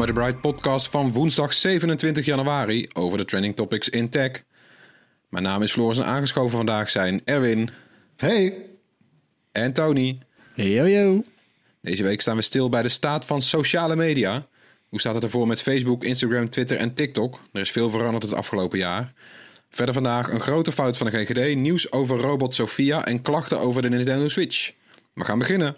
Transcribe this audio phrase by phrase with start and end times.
[0.00, 4.44] Bij de Bright Podcast van woensdag 27 januari over de trending topics in tech.
[5.28, 7.70] Mijn naam is Floris en aangeschoven vandaag zijn Erwin
[8.16, 8.66] Hey,
[9.52, 10.18] en Tony.
[10.54, 11.22] Yo, yo.
[11.80, 14.46] Deze week staan we stil bij de staat van sociale media.
[14.88, 17.40] Hoe staat het ervoor met Facebook, Instagram, Twitter en TikTok?
[17.52, 19.12] Er is veel veranderd het afgelopen jaar.
[19.70, 23.82] Verder vandaag een grote fout van de GGD, nieuws over robot Sophia en klachten over
[23.82, 24.72] de Nintendo Switch.
[25.14, 25.76] We gaan beginnen.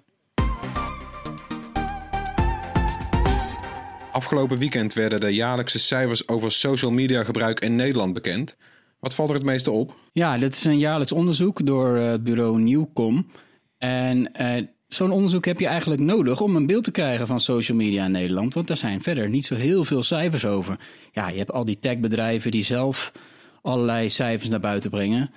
[4.12, 8.56] Afgelopen weekend werden de jaarlijkse cijfers over social media gebruik in Nederland bekend.
[9.00, 9.94] Wat valt er het meeste op?
[10.12, 13.26] Ja, dit is een jaarlijks onderzoek door het bureau Nieuwcom.
[13.78, 17.76] En eh, zo'n onderzoek heb je eigenlijk nodig om een beeld te krijgen van social
[17.76, 18.54] media in Nederland.
[18.54, 20.78] Want er zijn verder niet zo heel veel cijfers over.
[21.12, 23.12] Ja, je hebt al die techbedrijven die zelf
[23.62, 25.30] allerlei cijfers naar buiten brengen.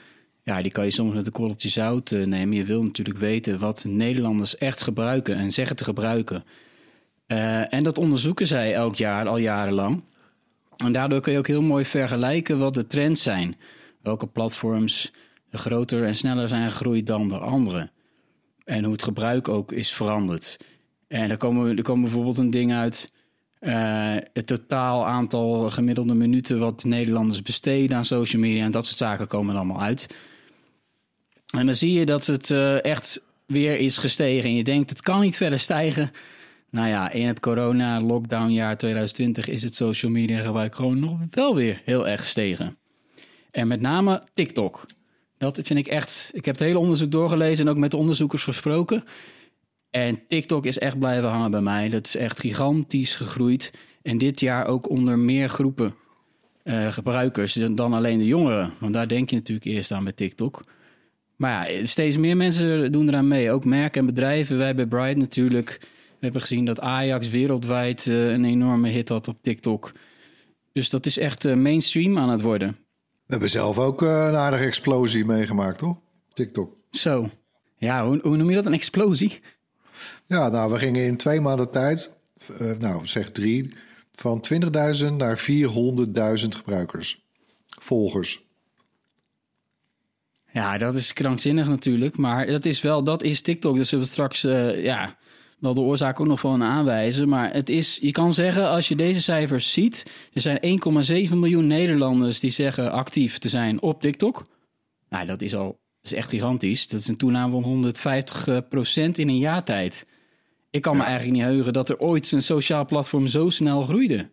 [0.43, 2.57] Ja, die kan je soms met een korreltje zout eh, nemen.
[2.57, 6.43] Je wil natuurlijk weten wat Nederlanders echt gebruiken en zeggen te gebruiken.
[7.27, 10.03] Eh, en dat onderzoeken zij elk jaar, al jarenlang.
[10.77, 13.55] En daardoor kun je ook heel mooi vergelijken wat de trends zijn.
[14.01, 15.11] Welke platforms
[15.49, 17.89] er groter en sneller zijn gegroeid dan de andere.
[18.63, 20.57] En hoe het gebruik ook is veranderd.
[21.07, 23.13] En er komen, er komen bijvoorbeeld een ding uit.
[23.59, 28.97] eh, het totaal aantal gemiddelde minuten wat Nederlanders besteden aan social media en dat soort
[28.97, 30.07] zaken komen er allemaal uit.
[31.57, 34.49] En dan zie je dat het eh, echt weer is gestegen.
[34.49, 36.11] En je denkt, het kan niet verder stijgen.
[36.75, 41.81] Nou ja, in het corona-lockdown-jaar 2020 is het social media gebruik gewoon nog wel weer
[41.85, 42.77] heel erg gestegen.
[43.51, 44.85] En met name TikTok.
[45.37, 46.31] Dat vind ik echt.
[46.33, 49.03] Ik heb het hele onderzoek doorgelezen en ook met de onderzoekers gesproken.
[49.89, 51.89] En TikTok is echt blijven hangen bij mij.
[51.89, 53.73] Dat is echt gigantisch gegroeid.
[54.01, 55.95] En dit jaar ook onder meer groepen
[56.63, 58.73] eh, gebruikers dan alleen de jongeren.
[58.79, 60.63] Want daar denk je natuurlijk eerst aan bij TikTok.
[61.35, 63.51] Maar ja, steeds meer mensen doen eraan mee.
[63.51, 64.57] Ook merken en bedrijven.
[64.57, 65.93] Wij bij Bright natuurlijk.
[66.25, 69.91] Hebben gezien dat Ajax wereldwijd eh, een enorme hit had op TikTok.
[70.71, 72.67] Dus dat is echt eh, mainstream aan het worden.
[72.67, 75.97] we hebben zelf ook eh, een aardige explosie meegemaakt, toch?
[76.33, 76.77] TikTok.
[76.91, 77.29] Zo.
[77.77, 78.65] Ja, hoe, hoe noem je dat?
[78.65, 79.39] Een explosie?
[80.25, 82.11] Ja, nou, we gingen in twee maanden tijd,
[82.79, 83.73] nou zeg drie,
[84.13, 87.25] van 20.000 naar 400.000 gebruikers.
[87.67, 88.43] Volgers.
[90.51, 92.17] Ja, dat is krankzinnig natuurlijk.
[92.17, 93.75] Maar dat is wel, dat is TikTok.
[93.75, 95.17] Dus we straks ja,
[95.59, 97.29] wel de oorzaak ook nog van aanwijzen.
[97.29, 100.05] Maar het is, je kan zeggen, als je deze cijfers ziet...
[100.33, 100.59] er zijn
[101.29, 104.43] 1,7 miljoen Nederlanders die zeggen actief te zijn op TikTok.
[105.09, 106.87] Nou, dat is al dat is echt gigantisch.
[106.87, 110.05] Dat is een toename van 150 procent in een jaar tijd.
[110.69, 114.29] Ik kan me eigenlijk niet heugen dat er ooit een sociaal platform zo snel groeide.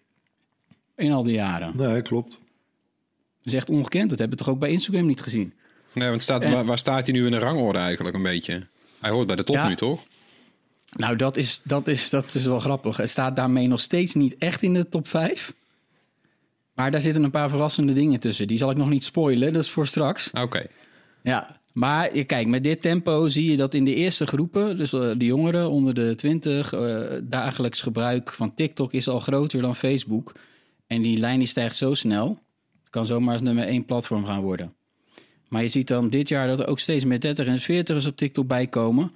[0.97, 1.73] In al die jaren.
[1.77, 2.31] Nee, klopt.
[2.31, 4.11] Dat is echt ongekend.
[4.11, 5.53] Dat hebben we toch ook bij Instagram niet gezien.
[5.95, 8.67] Nee, want staat, En- waar, waar staat hij nu in de rangorde eigenlijk een beetje?
[9.01, 9.69] Hij hoort bij de top Ja.
[9.69, 10.03] nu, toch?
[10.97, 12.97] Nou, dat is, dat, is, dat is wel grappig.
[12.97, 15.55] Het staat daarmee nog steeds niet echt in de top 5.
[16.75, 18.47] Maar daar zitten een paar verrassende dingen tussen.
[18.47, 20.31] Die zal ik nog niet spoilen, dat is voor straks.
[20.31, 20.67] Oké.
[21.23, 25.11] Ja, maar kijk, met dit tempo zie je dat in de eerste groepen, dus eh,
[25.17, 30.33] de jongeren onder de 20, eh, dagelijks gebruik van TikTok is al groter dan Facebook.
[30.87, 32.29] En die lijn die stijgt zo snel.
[32.81, 34.75] Het kan zomaar nummer één platform gaan worden.
[35.49, 38.17] Maar je ziet dan dit jaar dat er ook steeds meer 30 en 40ers op
[38.17, 39.13] TikTok bijkomen.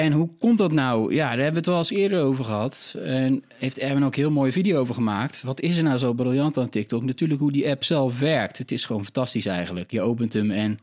[0.00, 1.14] En hoe komt dat nou?
[1.14, 2.94] Ja, daar hebben we het wel eens eerder over gehad.
[3.04, 5.42] En heeft Erwin ook een heel mooie video over gemaakt.
[5.42, 7.02] Wat is er nou zo briljant aan TikTok?
[7.02, 8.58] Natuurlijk hoe die app zelf werkt.
[8.58, 9.90] Het is gewoon fantastisch eigenlijk.
[9.90, 10.78] Je opent hem en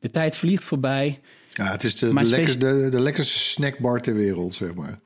[0.00, 1.20] de tijd vliegt voorbij.
[1.48, 4.98] Ja, het is de, de lekkerste snackbar ter wereld, zeg maar.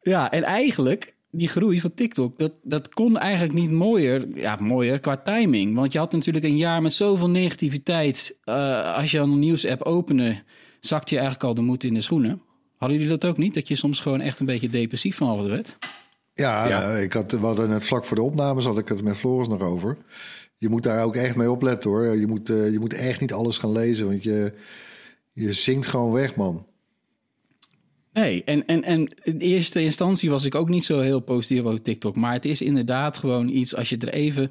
[0.00, 4.98] Ja, en eigenlijk, die groei van TikTok, dat, dat kon eigenlijk niet mooier, ja, mooier
[4.98, 5.74] qua timing.
[5.74, 8.38] Want je had natuurlijk een jaar met zoveel negativiteit.
[8.44, 10.42] Eh, als je een nieuws-app opende,
[10.80, 12.44] zakte je eigenlijk al de moed in de schoenen.
[12.76, 13.54] Hadden jullie dat ook niet?
[13.54, 15.76] Dat je soms gewoon echt een beetje depressief van alles werd?
[16.34, 16.80] Ja, Ja.
[16.80, 19.48] nou, ik had, we hadden net vlak voor de opnames had ik het met Floris
[19.48, 19.96] nog over.
[20.58, 22.16] Je moet daar ook echt mee opletten hoor.
[22.16, 24.52] Je moet, eh, je moet echt niet alles gaan lezen, want je,
[25.32, 26.66] je zinkt gewoon weg, man.
[28.12, 31.82] Nee, en, en, en in eerste instantie was ik ook niet zo heel positief over
[31.82, 32.16] TikTok.
[32.16, 34.50] Maar het is inderdaad gewoon iets als je er even.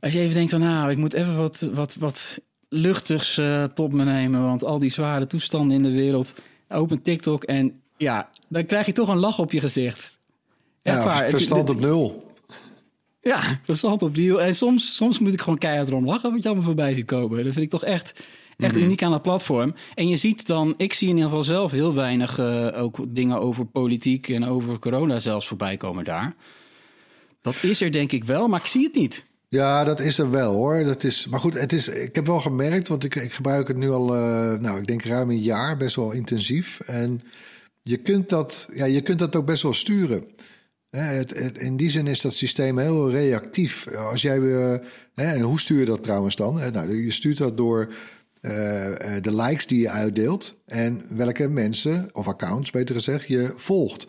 [0.00, 3.92] Als je even denkt van nou, ik moet even wat, wat, wat luchtigs eh, tot
[3.92, 4.42] me nemen.
[4.42, 6.34] Want al die zware toestanden in de wereld.
[6.68, 10.18] Open TikTok en ja, dan krijg je toch een lach op je gezicht.
[10.82, 11.28] Echt Ja, waar.
[11.28, 12.22] Verstand op nul.
[13.20, 14.42] Ja, verstand op deal.
[14.42, 17.44] En soms, soms moet ik gewoon keihard erom lachen wat je allemaal voorbij ziet komen.
[17.44, 18.24] Dat vind ik toch echt,
[18.56, 19.74] echt uniek aan dat platform.
[19.94, 23.40] En je ziet dan, ik zie in ieder geval zelf heel weinig eh, ook dingen
[23.40, 26.34] over politiek en over corona zelfs voorbij komen daar.
[27.40, 29.26] Dat is er denk ik wel, maar ik zie het niet.
[29.54, 30.84] Ja, dat is er wel hoor.
[30.84, 33.76] Dat is, maar goed, het is, ik heb wel gemerkt, want ik, ik gebruik het
[33.76, 36.80] nu al, eh, nou, ik denk ruim een jaar, best wel intensief.
[36.80, 37.22] En
[37.82, 40.24] je kunt dat, ja, je kunt dat ook best wel sturen.
[40.90, 43.86] Hè, het, in die zin is dat systeem heel reactief.
[43.96, 44.78] Als jij, eh,
[45.14, 46.60] hè, en hoe stuur je dat trouwens dan?
[46.60, 47.94] Hè, Nou, je stuurt dat door
[48.40, 53.52] eh, eh, de likes die je uitdeelt en welke mensen, of accounts beter gezegd, je
[53.56, 54.06] volgt.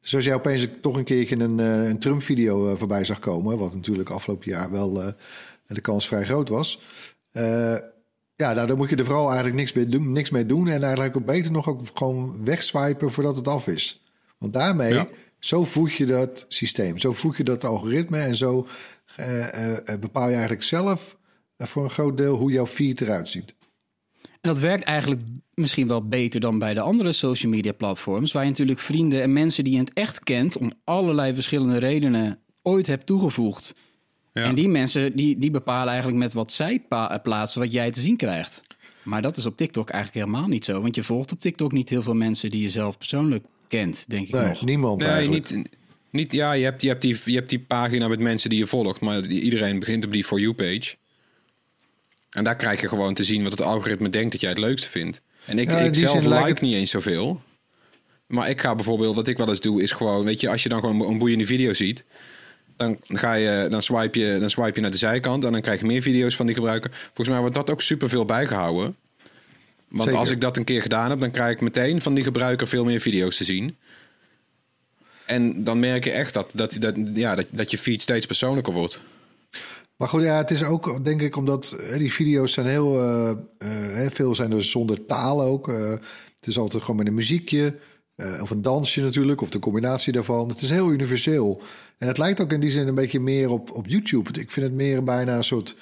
[0.00, 3.58] Dus als jij opeens toch een keertje een, eh, een Trump-video eh, voorbij zag komen,
[3.58, 5.12] wat natuurlijk afgelopen jaar wel eh,
[5.66, 6.80] de kans vrij groot was.
[8.34, 10.68] ja, nou, dan moet je er vooral eigenlijk niks mee doen, niks mee doen.
[10.68, 14.02] En eigenlijk ook beter nog ook gewoon wegswipen voordat het af is.
[14.38, 15.08] Want daarmee, Ja.
[15.38, 16.98] zo voed je dat systeem.
[16.98, 18.18] Zo voed je dat algoritme.
[18.18, 18.66] En zo
[20.00, 21.16] bepaal je eigenlijk zelf
[21.58, 23.54] voor een groot deel hoe jouw feed eruit ziet.
[24.40, 25.20] En dat werkt eigenlijk
[25.54, 29.32] misschien wel beter dan bij de andere social media platforms, waar je natuurlijk vrienden en
[29.32, 33.74] mensen die je in het echt kent, om allerlei verschillende redenen ooit hebt toegevoegd.
[34.32, 34.42] Ja.
[34.44, 38.00] En die mensen die, die bepalen eigenlijk met wat zij pa- plaatsen wat jij te
[38.00, 38.62] zien krijgt.
[39.02, 40.80] Maar dat is op TikTok eigenlijk helemaal niet zo.
[40.80, 44.28] Want je volgt op TikTok niet heel veel mensen die je zelf persoonlijk kent, denk
[44.28, 44.64] ik Nee, nog.
[44.64, 45.50] niemand Nee, eigenlijk.
[45.50, 45.68] niet,
[46.10, 46.32] niet.
[46.32, 49.00] Ja, je hebt, je, hebt die, je hebt die pagina met mensen die je volgt,
[49.00, 50.96] maar iedereen begint op die For You-page.
[52.30, 54.88] En daar krijg je gewoon te zien wat het algoritme denkt dat jij het leukste
[54.88, 55.20] vindt.
[55.44, 57.40] En ik, Ja, ik zelf like het- niet eens zoveel.
[58.26, 60.68] Maar ik ga bijvoorbeeld, wat ik wel eens doe, is gewoon, weet je, als je
[60.68, 62.04] dan gewoon een boeiende video ziet,
[62.76, 65.80] dan ga je, dan swipe je, dan swipe je naar de zijkant en dan krijg
[65.80, 66.90] je meer video's van die gebruiker.
[67.06, 68.96] Volgens mij wordt dat ook superveel bijgehouden.
[69.88, 70.18] Want Zeker.
[70.18, 72.84] als ik dat een keer gedaan heb, dan krijg ik meteen van die gebruiker veel
[72.84, 73.76] meer video's te zien.
[75.26, 78.72] En dan merk je echt dat, dat, dat, ja, dat, dat je feed steeds persoonlijker
[78.72, 79.00] wordt.
[80.00, 83.30] Maar goed, ja, het is ook denk ik omdat die video's zijn heel eh,
[84.04, 85.68] eh, veel zijn er zonder taal ook.
[85.68, 85.90] Eh,
[86.36, 87.78] het is altijd gewoon met een muziekje
[88.40, 90.48] of een dansje natuurlijk of de combinatie daarvan.
[90.48, 91.62] Het is heel universeel
[91.98, 94.40] en het lijkt ook in die zin een beetje meer op, op YouTube.
[94.40, 95.76] Ik vind het meer bijna een soort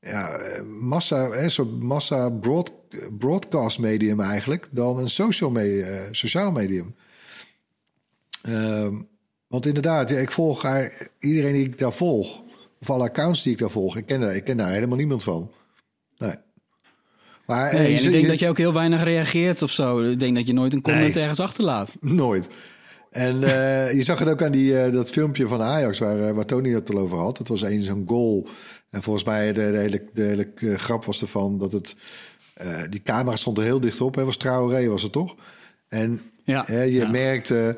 [0.00, 0.40] ja,
[0.80, 2.72] massa, een soort massa broad,
[3.18, 6.94] broadcast medium eigenlijk dan een social me- sociaal medium.
[8.42, 8.94] Ehm,
[9.46, 10.64] want inderdaad, ja, ik volg
[11.18, 12.46] iedereen die ik daar volg,
[12.80, 15.22] of alle accounts die ik daar volg, ik ken daar, ik ken daar helemaal niemand
[15.22, 15.50] van.
[16.18, 16.34] Nee.
[17.46, 20.00] Maar eh, Nee, en ik denk je- dat je ook heel weinig reageert of zo.
[20.02, 21.20] Ik denk dat je nooit een comment Nee.
[21.22, 21.94] ergens achterlaat.
[22.00, 22.48] Nooit.
[23.10, 26.44] En eh, je zag het ook aan die, eh, dat filmpje van Ajax waar, waar
[26.44, 27.36] Tony het al over had.
[27.36, 28.48] Dat was een zo'n goal.
[28.90, 31.96] En volgens mij de, de hele, de hele grap was ervan dat het...
[32.90, 34.14] die camera stond er heel dicht op.
[34.14, 35.34] Hè, was Traoré was het toch?
[35.88, 36.64] En Ja.
[36.66, 37.08] hè, je Ja.
[37.10, 37.76] merkte...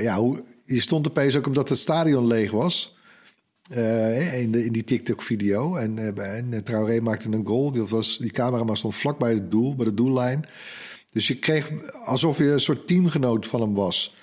[0.00, 2.96] ja, hoe, je stond opeens ook omdat het stadion leeg was.
[3.72, 5.76] Eh, in, in die TikTok-video.
[5.76, 7.72] En, eh, en eh, maakte een goal.
[7.72, 10.44] Dat was, die camera stond vlak bij het doel, bij de doellijn.
[11.10, 11.70] Dus je kreeg
[12.04, 14.14] alsof je een soort teamgenoot van hem was.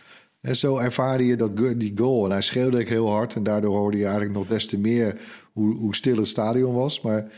[0.41, 2.25] En zo ervaarde je dat, die goal.
[2.25, 3.35] En hij schreeuwde heel hard.
[3.35, 5.21] En daardoor hoorde je eigenlijk nog des te meer
[5.53, 7.01] hoe, hoe stil het stadion was.
[7.01, 7.31] Maar,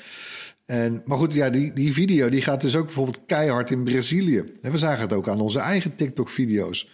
[0.65, 4.44] en, maar goed, ja, die, die video die gaat dus ook bijvoorbeeld keihard in Brazilië.
[4.62, 6.89] We zagen het ook aan onze eigen TikTok-video's.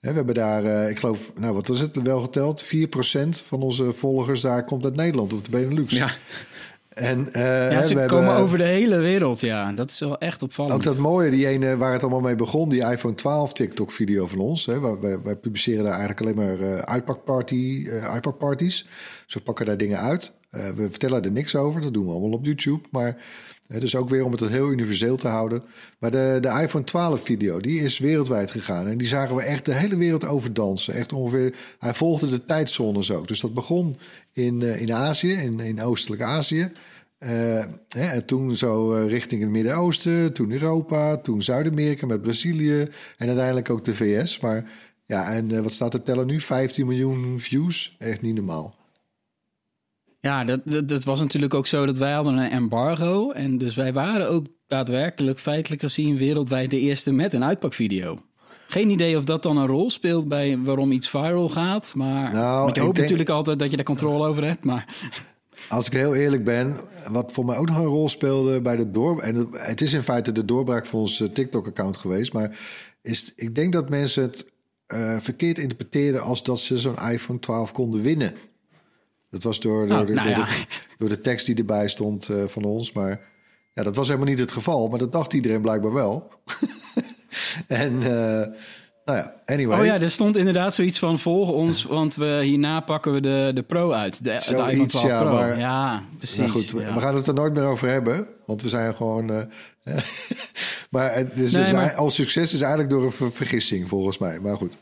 [0.00, 2.62] Hè, We hebben daar, eh, ik geloof, nou wat was het wel geteld?
[2.62, 5.94] 4% van onze volgers daar komt uit Nederland of de Benelux.
[5.94, 6.10] Ja,
[6.88, 9.72] En, eh, Ja, ze we komen hebben- over de hele wereld, ja.
[9.72, 10.74] Dat is wel echt opvallend.
[10.74, 14.38] ook dat mooie, die ene waar het allemaal mee begon, die iPhone 12 TikTok-video van
[14.38, 14.66] ons.
[14.66, 18.86] Hè, wij, wij, wij publiceren daar eigenlijk alleen maar eh uitpakparty, eh, uitpakparties.
[19.26, 20.32] Ze pakken daar dingen uit.
[20.50, 22.88] Eh, we vertellen er niks over, dat doen we allemaal op YouTube.
[22.90, 23.16] Maar
[23.68, 25.62] eh, dus ook weer om het heel universeel te houden.
[25.98, 28.86] Maar de, de iPhone 12-video, die is wereldwijd gegaan.
[28.86, 30.94] En die zagen we echt de hele wereld overdansen.
[30.94, 33.28] Echt ongeveer, hij volgde de tijdzones ook.
[33.28, 33.96] Dus dat begon
[34.32, 36.72] in, eh, in Azië, in, in Oostelijk Azië.
[37.18, 43.70] Eh, en toen zo richting het Midden-Oosten, toen Europa, toen Zuid-Amerika met Brazilië en uiteindelijk
[43.70, 44.40] ook de VS.
[44.40, 44.70] Maar
[45.06, 46.40] Ja, en wat staat er tellen nu?
[46.40, 47.96] 15 miljoen views.
[47.98, 48.77] Echt niet normaal.
[50.20, 53.30] Ja, dat, dat, dat was natuurlijk ook zo dat wij hadden een embargo.
[53.30, 58.18] En dus wij waren ook daadwerkelijk, feitelijk gezien, wereldwijd de eerste met een uitpakvideo.
[58.66, 61.92] Geen idee of dat dan een rol speelt bij waarom iets viral gaat.
[61.94, 64.64] Maar Nou, ik denk- natuurlijk altijd dat je daar controle over hebt.
[64.64, 64.96] Maar
[65.68, 66.76] Als ik heel eerlijk ben,
[67.10, 69.20] wat voor mij ook nog een rol speelde bij de door...
[69.20, 72.32] En het- het is in feite de doorbraak van ons eh, TikTok-account geweest.
[72.32, 72.58] Maar
[73.02, 74.46] is, ik denk dat mensen het
[74.86, 76.22] eh, verkeerd interpreteerden...
[76.22, 78.32] als dat ze zo'n iPhone 12 konden winnen.
[79.30, 80.44] Dat was door, door, Nou, de, nou door, ja.
[80.44, 80.64] de,
[80.98, 82.92] door de tekst die erbij stond eh, van ons.
[82.92, 83.20] Maar
[83.72, 84.88] ja, dat was helemaal niet het geval.
[84.88, 86.30] Maar dat dacht iedereen blijkbaar wel.
[87.66, 88.46] en eh,
[89.04, 89.78] nou ja, anyway.
[89.80, 93.50] oh ja, er stond inderdaad zoiets van volg ons, want we hierna pakken we de,
[93.54, 94.24] de Pro uit.
[94.24, 95.32] De, de Zoiets, 12 ja, Pro.
[95.32, 96.36] maar- ja, precies.
[96.36, 96.94] Nou goed, we, ja.
[96.94, 99.30] we gaan het er nooit meer over hebben, want we zijn gewoon.
[99.30, 99.94] eh,
[100.90, 104.18] maar het is Nee, dus maar- al succes is eigenlijk door een ver- vergissing volgens
[104.18, 104.40] mij.
[104.40, 104.78] Maar goed.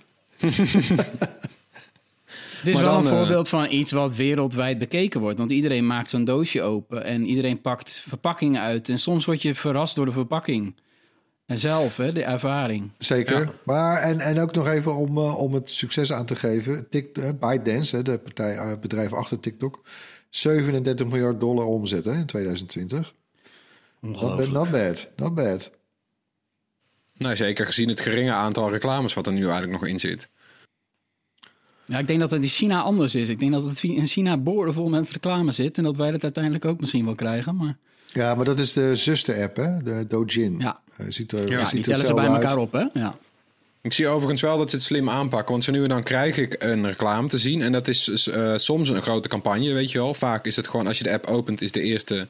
[2.67, 5.39] Het is Maar wel dan, een eh, voorbeeld van iets wat wereldwijd bekeken wordt.
[5.39, 8.89] Want iedereen maakt zo'n doosje open en iedereen pakt verpakkingen uit.
[8.89, 10.77] En soms word je verrast door de verpakking.
[11.47, 12.91] En zelf, hè, de ervaring.
[12.99, 13.41] Zeker.
[13.41, 13.53] Ja.
[13.65, 16.89] Maar en, en ook nog even om, eh, om het succes aan te geven.
[16.89, 19.83] Tik, eh, ByteDance, hè, de partij, bedrijf achter TikTok.
[20.31, 23.15] 37 miljard dollar omzet hè, in 2020.
[24.01, 25.09] Not bad, not bad.
[25.17, 25.71] Not bad.
[27.17, 30.29] Nou, zeker gezien het geringe aantal reclames wat er nu eigenlijk nog in zit.
[31.87, 33.29] Ja, ik denk dat het in China anders is.
[33.29, 35.79] Ik denk dat het in China boordevol met reclame zit.
[35.79, 37.57] En dat wij dat uiteindelijk ook misschien wel krijgen.
[37.57, 37.77] Maar
[38.13, 39.83] Ja, maar dat is de zuster-app, hè?
[39.83, 40.59] de Douyin.
[40.59, 42.57] ja, Eh, ziet er, ja, ziet die tellen ze bij elkaar uit.
[42.59, 42.85] op, hè?
[42.95, 43.17] Ja.
[43.83, 45.51] Ik zie overigens wel dat ze het slim aanpakken.
[45.53, 47.63] Want zo nu en dan krijg ik een reclame te zien.
[47.63, 50.15] En dat is eh, soms een grote campagne, weet je wel.
[50.15, 52.29] Vaak is het gewoon, als je de app opent, is de eerste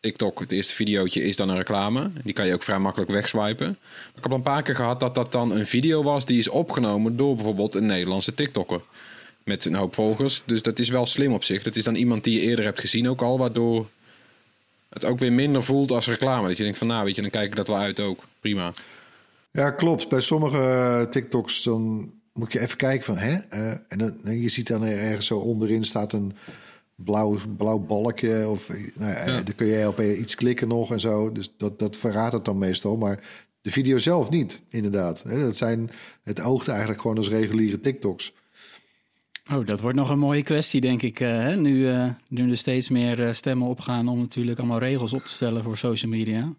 [0.00, 2.10] TikTok, het eerste videootje, is dan een reclame.
[2.24, 3.70] Die kan je ook vrij makkelijk wegswipen.
[4.16, 6.26] Ik heb al een paar keer gehad dat dat dan een video was...
[6.26, 8.80] die is opgenomen door bijvoorbeeld een Nederlandse TikToker.
[9.44, 10.42] Met een hoop volgers.
[10.46, 11.62] Dus dat is wel slim op zich.
[11.62, 13.38] Dat is dan iemand die je eerder hebt gezien ook al.
[13.38, 13.88] Waardoor
[14.88, 16.48] het ook weer minder voelt als reclame.
[16.48, 18.24] Dat je denkt van, nou weet je, dan kijk ik dat wel uit ook.
[18.40, 18.72] Prima.
[19.50, 20.08] Ja, klopt.
[20.08, 23.36] Bij sommige eh, TikToks dan moet je even kijken van, hè?
[23.48, 26.36] Eh, en dan, en je ziet dan ergens zo onderin staat een
[27.04, 28.48] blauw, blauw balkje.
[28.48, 31.32] Of, nou ja, Dan kun je op iets klikken nog en zo.
[31.32, 32.96] Dus dat, dat verraadt het dan meestal.
[32.96, 33.20] Maar
[33.62, 35.22] de video zelf niet, inderdaad.
[35.22, 35.90] Hè, Dat zijn,
[36.22, 38.32] het oogt eigenlijk gewoon als reguliere TikToks.
[39.52, 41.20] Oh, dat wordt nog een mooie kwestie, denk ik.
[41.20, 41.56] eh, hè?
[41.56, 45.32] Nu, eh, nu er steeds meer eh, stemmen opgaan om natuurlijk allemaal regels op te
[45.32, 46.52] stellen voor social media.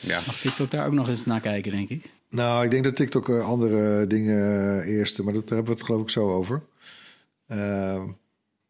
[0.00, 0.20] Ja.
[0.26, 2.10] Mag TikTok daar ook nog eens naar kijken, denk ik.
[2.30, 5.86] Nou, ik denk dat TikTok eh, andere dingen eerste, maar dat, daar hebben we het
[5.88, 6.62] geloof ik zo over.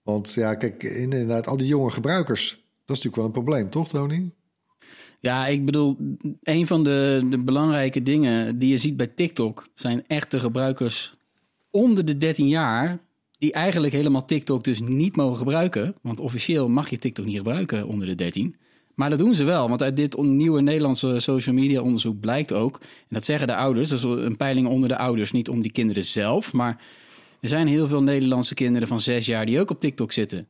[0.02, 3.88] Want ja, kijk, inderdaad, al die jonge gebruikers, dat is natuurlijk wel een probleem, toch,
[3.88, 4.30] Tony?
[5.20, 5.96] Ja, ik bedoel,
[6.42, 11.14] een van de, de belangrijke dingen die je ziet bij TikTok zijn echte gebruikers
[11.70, 12.98] onder de 13 jaar.
[13.38, 15.94] Die eigenlijk helemaal TikTok dus niet mogen gebruiken.
[16.02, 18.56] Want officieel mag je TikTok niet gebruiken onder de 13.
[18.94, 19.68] Maar dat doen ze wel.
[19.68, 22.78] Want uit dit nieuwe Nederlandse social media onderzoek blijkt ook.
[22.80, 23.90] En dat zeggen de ouders.
[23.90, 25.32] Is een peiling onder de ouders.
[25.32, 26.52] Niet om die kinderen zelf.
[26.52, 26.84] Maar
[27.40, 30.48] er zijn heel veel Nederlandse kinderen van 6 jaar die ook op TikTok zitten.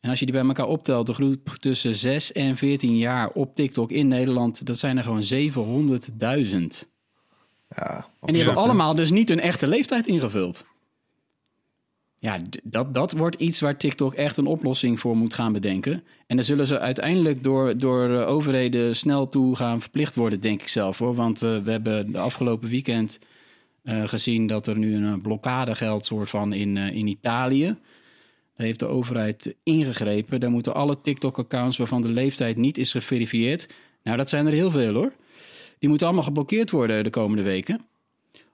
[0.00, 3.54] En als je die bij elkaar optelt, de groep tussen 6 en 14 jaar op
[3.54, 6.88] TikTok in Nederland, dat zijn er gewoon 700.000.
[7.68, 10.64] Ja, En die hebben allemaal dus niet hun echte leeftijd ingevuld.
[12.18, 16.04] Ja, dat, dat wordt iets waar TikTok echt een oplossing voor moet gaan bedenken.
[16.26, 20.68] En daar zullen ze uiteindelijk door, door overheden snel toe gaan verplicht worden, denk ik
[20.68, 21.14] zelf hoor.
[21.14, 23.18] Want eh, we hebben de afgelopen weekend
[23.82, 27.66] eh, gezien dat er nu een eh, blokkade geldt, soort van in, eh, in Italië.
[28.56, 30.40] Daar heeft de overheid ingegrepen.
[30.40, 33.68] Daar moeten alle TikTok-accounts waarvan de leeftijd niet is geverifieerd.
[34.02, 35.12] Nou, dat zijn er heel veel hoor.
[35.78, 37.80] Die moeten allemaal geblokkeerd worden de komende weken.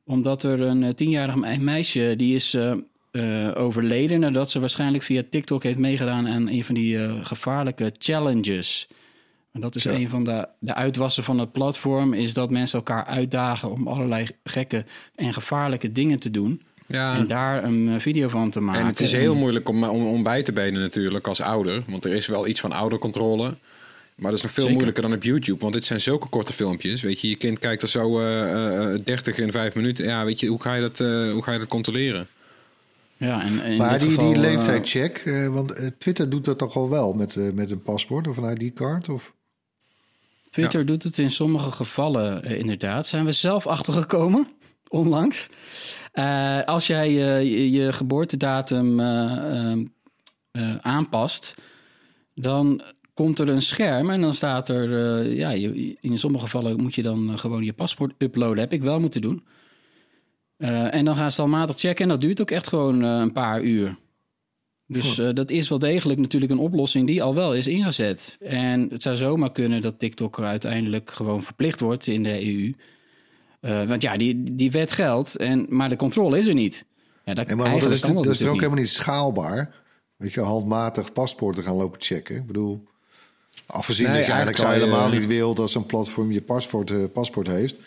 [0.04, 5.62] Omdat er een tienjarig me- meisje die is eh, overleden nadat ze waarschijnlijk via TikTok
[5.62, 8.88] heeft meegedaan aan een van die gevaarlijke challenges.
[9.58, 9.90] En dat is Ja.
[9.92, 14.26] een van de, de uitwassen van het platform, is dat mensen elkaar uitdagen om allerlei
[14.44, 14.84] gekke
[15.14, 16.62] en gevaarlijke dingen te doen.
[16.86, 17.16] Ja.
[17.16, 18.80] En daar een eh, video van te maken.
[18.80, 21.82] En het is heel moeilijk om, om, om bij te benen natuurlijk als ouder.
[21.86, 23.54] Want er is wel iets van oudercontrole.
[24.14, 24.70] Maar dat is nog veel Zeker.
[24.72, 25.60] moeilijker dan op YouTube.
[25.60, 27.02] Want dit zijn zulke korte filmpjes.
[27.02, 30.04] Weet je, je kind kijkt er zo eh, eh, 30 in 5 minuten.
[30.04, 32.26] Ja, weet je, hoe ga je dat, eh, hoe ga je dat controleren?
[33.16, 36.76] Ja, en, Maar dit die, geval, die eh, leeftijdcheck, eh, want Twitter doet dat toch
[36.76, 39.08] al wel met, eh, met een paspoort of een ID-card?
[39.08, 39.32] Of...
[40.50, 43.06] Twitter doet het in sommige gevallen eh, inderdaad.
[43.06, 44.48] Zijn we zelf achtergekomen,
[44.88, 45.48] onlangs.
[46.12, 49.78] Eh, als jij eh, je, je geboortedatum eh, eh,
[50.50, 51.54] eh, aanpast,
[52.34, 52.82] dan
[53.14, 55.26] komt er een scherm en dan staat er...
[55.34, 58.58] ja, je, in sommige gevallen moet je dan gewoon je paspoort uploaden.
[58.58, 59.46] Heb ik wel moeten doen.
[60.56, 63.96] En dan gaan ze matig checken en dat duurt ook echt gewoon een paar uur.
[64.90, 68.36] Dus eh, dat is wel degelijk natuurlijk een oplossing die al wel is ingezet.
[68.40, 72.74] En het zou zomaar kunnen dat TikTok uiteindelijk gewoon verplicht wordt in de EU.
[73.60, 76.84] Eh, want ja, die, die wet geldt, en, maar de controle is er niet.
[77.24, 79.74] Ja, dat, En maar want dat is, eigenlijk dat is ook helemaal niet schaalbaar.
[80.16, 82.36] Weet je, handmatig paspoorten gaan lopen checken.
[82.36, 82.84] Ik bedoel,
[83.66, 87.04] afgezien Nee, dat je eigenlijk eigenlijk helemaal niet wil dat zo'n platform je paspoort, eh,
[87.12, 87.80] paspoort heeft.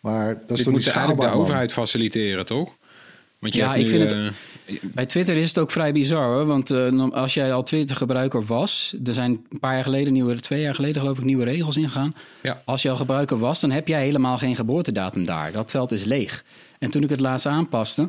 [0.00, 1.42] Maar dat is Dit toch moet niet eigenlijk schaalbaar, de man?
[1.42, 2.76] overheid faciliteren, toch?
[3.44, 6.24] Want je Ja, ik nu, vind het- eh, Bij Twitter is het ook vrij bizar
[6.32, 6.46] hoor.
[6.46, 10.60] Want eh, als jij al Twitter-gebruiker was, er zijn een paar jaar geleden, nieuwe, twee
[10.60, 12.14] jaar geleden geloof ik, nieuwe regels ingegaan.
[12.42, 12.62] Ja.
[12.64, 15.52] Als je al gebruiker was, dan heb jij helemaal geen geboortedatum daar.
[15.52, 16.44] Dat veld is leeg.
[16.78, 18.08] En toen ik het laatst aanpaste,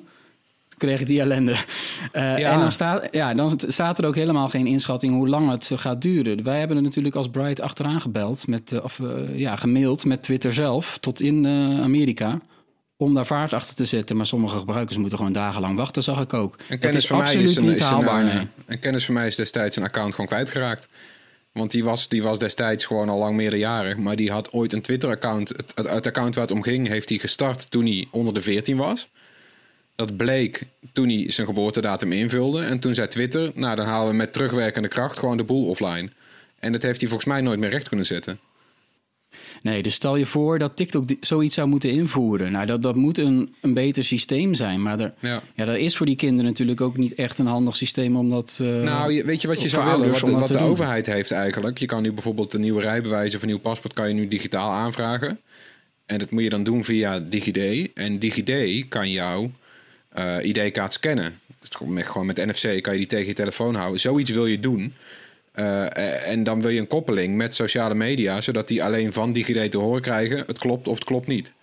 [0.78, 1.56] kreeg ik die ellende.
[2.12, 2.52] Eh, Ja.
[2.52, 6.02] En dan staat, ja, dan staat er ook helemaal geen inschatting hoe lang het gaat
[6.02, 6.44] duren.
[6.44, 9.00] Wij hebben er natuurlijk als Bright achteraan gebeld, met, of
[9.34, 11.48] ja, gemaild met Twitter zelf tot in
[11.84, 12.40] Amerika.
[12.98, 14.16] Om daar vaart achter te zetten.
[14.16, 16.54] Maar sommige gebruikers moeten gewoon dagenlang wachten, zag ik ook.
[16.54, 18.48] Een dat kennis is van mij is een, is haalbaar, eh, nee.
[18.66, 20.88] een kennis van mij is destijds een account gewoon kwijtgeraakt.
[21.52, 23.98] Want die was, die was destijds gewoon al lang meerderjarig.
[23.98, 25.50] Maar die had ooit een Twitter-account.
[25.50, 28.42] Het, het, het account waar het om ging, heeft hij gestart toen hij onder de
[28.42, 29.10] 14 was.
[29.96, 30.62] Dat bleek
[30.92, 32.64] toen hij zijn geboortedatum invulde.
[32.64, 36.10] En toen zei Twitter, nou dan halen we met terugwerkende kracht gewoon de boel offline.
[36.60, 38.40] En dat heeft hij volgens mij nooit meer recht kunnen zetten.
[39.66, 42.52] Nee, dus stel je voor dat TikTok zoiets zou moeten invoeren.
[42.52, 44.82] Nou, dat, dat moet een, een beter systeem zijn.
[44.82, 45.14] Maar er,
[45.56, 45.74] Ja.
[45.74, 48.60] is voor die kinderen natuurlijk ook niet echt een handig systeem om dat.
[48.62, 50.12] eh, Nou, je- weet je wat je zou willen?
[50.12, 50.62] Wat, wat de doen.
[50.68, 51.78] overheid heeft eigenlijk.
[51.78, 54.72] Je kan nu bijvoorbeeld een nieuwe rijbewijs of een nieuw paspoort kan je nu digitaal
[54.72, 55.40] aanvragen.
[56.06, 57.90] En dat moet je dan doen via DigiD.
[57.94, 59.52] En DigiD kan jouw
[60.10, 61.40] eh, ID-kaart scannen.
[61.60, 61.70] Dus
[62.06, 64.00] gewoon met NFC kan je die tegen je telefoon houden.
[64.00, 64.94] Zoiets wil je doen.
[65.56, 69.72] Eh, en dan wil je een koppeling met sociale media, zodat die alleen van DigiD
[69.72, 71.54] te horen krijgen: het klopt of het klopt niet.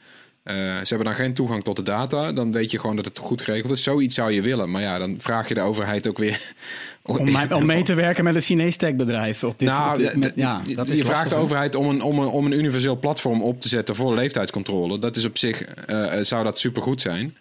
[0.43, 2.33] Eh, ze hebben dan geen toegang tot de data.
[2.33, 3.83] Dan weet je gewoon dat het goed geregeld is.
[3.83, 4.71] Zoiets zou je willen.
[4.71, 6.41] Maar ja, dan vraag je de overheid ook weer.
[7.03, 9.45] om, mij- om mee te werken met een Chinees techbedrijf.
[9.45, 11.89] Op dit, Nou, op dit- met- ja, dat je is vraagt lastig, de overheid om
[11.89, 14.99] een, om, een, om een universeel platform op te zetten voor leeftijdscontrole.
[14.99, 17.37] Dat is op zich, eh, zou dat supergoed zijn.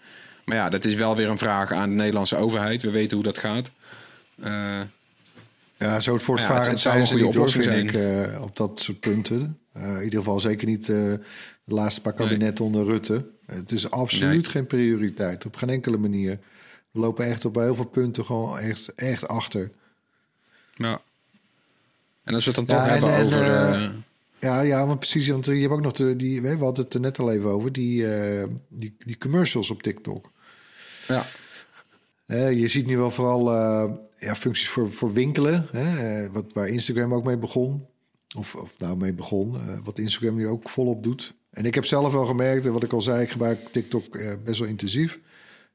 [0.45, 2.83] Maar ja, dat is wel weer een vraag aan de Nederlandse overheid.
[2.83, 3.71] We weten hoe dat gaat.
[4.43, 4.79] Eh,
[5.81, 8.79] Ja, zo het Ja, voortvarend zou zijn ze niet hoor, vind ik, eh, op dat
[8.79, 9.59] soort punten.
[9.73, 11.19] Eh, in ieder geval zeker niet eh, de
[11.65, 12.27] laatste paar Nee.
[12.27, 13.25] kabinetten onder Rutte.
[13.45, 14.49] Het is absoluut Nee.
[14.51, 16.39] geen prioriteit, op geen enkele manier.
[16.91, 19.71] We lopen echt op heel veel punten gewoon echt, echt achter.
[20.75, 21.01] ja.
[22.23, 23.55] En als we het dan Ja, toch en- hebben en, over...
[23.73, 23.89] eh,
[24.39, 25.27] Ja, ja, maar precies.
[25.27, 27.71] Want je hebt ook nog de, die, we hadden het er net al even over,
[27.71, 30.31] die, eh, die, die commercials op TikTok.
[31.07, 31.25] ja.
[32.37, 36.67] Je ziet nu wel vooral eh, ja, functies voor, voor winkelen, hè, eh, wat, waar
[36.67, 37.85] Instagram ook mee begon.
[38.37, 41.33] Of, of nou mee begon, eh, wat Instagram nu ook volop doet.
[41.49, 44.11] En ik heb zelf wel gemerkt, wat ik al zei, ik gebruik TikTok
[44.43, 45.19] best wel intensief,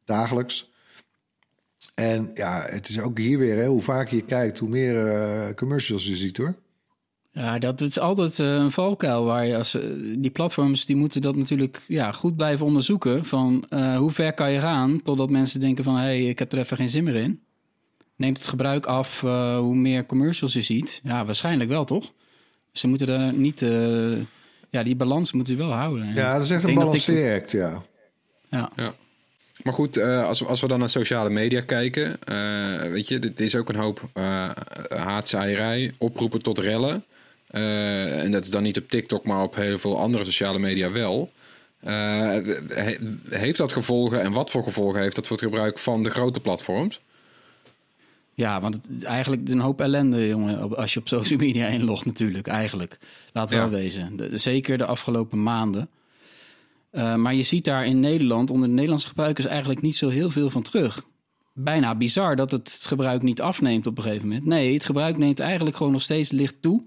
[0.04, 0.72] dagelijks.
[1.94, 6.06] En ja, het is ook hier weer, hè, hoe vaker je kijkt, hoe meer commercials
[6.06, 6.54] je ziet hoor.
[7.38, 9.82] Ja, dat is altijd eh, een valkuil waar je als eh,
[10.18, 14.50] die platforms die moeten dat natuurlijk ja, goed blijven onderzoeken van eh, hoe ver kan
[14.50, 17.14] je gaan totdat mensen denken van hé, hey, ik heb er even geen zin meer
[17.14, 17.40] in.
[18.16, 21.00] Neemt het gebruik af eh, hoe meer commercials je ziet?
[21.04, 22.12] Ja, waarschijnlijk wel toch?
[22.72, 24.16] Ze moeten er niet, eh,
[24.70, 26.14] ja, die balans moeten ze wel houden.
[26.14, 27.82] Ja, dat is echt een balanceeract, ja.
[28.50, 28.70] Ja.
[28.76, 28.92] Ja.
[29.62, 33.18] Maar goed, eh, als, we- als we dan naar sociale media kijken, eh, weet je,
[33.18, 34.48] dit is ook een hoop eh
[34.88, 37.04] haatzaaierij, oproepen tot rellen.
[37.46, 40.90] Eh, en dat is dan niet op TikTok, maar op heel veel andere sociale media
[40.92, 41.30] wel.
[41.80, 41.92] Eh,
[42.68, 42.96] he-
[43.28, 46.40] heeft dat gevolgen en wat voor gevolgen heeft dat voor het gebruik van de grote
[46.40, 47.00] platforms?
[48.34, 52.04] Ja, want het is eigenlijk een hoop ellende, jongen, als je op social media inlogt
[52.04, 52.98] natuurlijk, eigenlijk.
[53.32, 53.70] Laten we Ja.
[53.70, 54.16] wel wezen.
[54.16, 55.88] De- zeker de afgelopen maanden.
[56.90, 60.30] Eh, maar je ziet daar in Nederland, onder de Nederlandse gebruikers, eigenlijk niet zo heel
[60.30, 61.04] veel van terug.
[61.52, 64.46] Bijna bizar dat het gebruik niet afneemt op een gegeven moment.
[64.46, 66.82] Nee, het gebruik neemt eigenlijk gewoon nog steeds licht toe.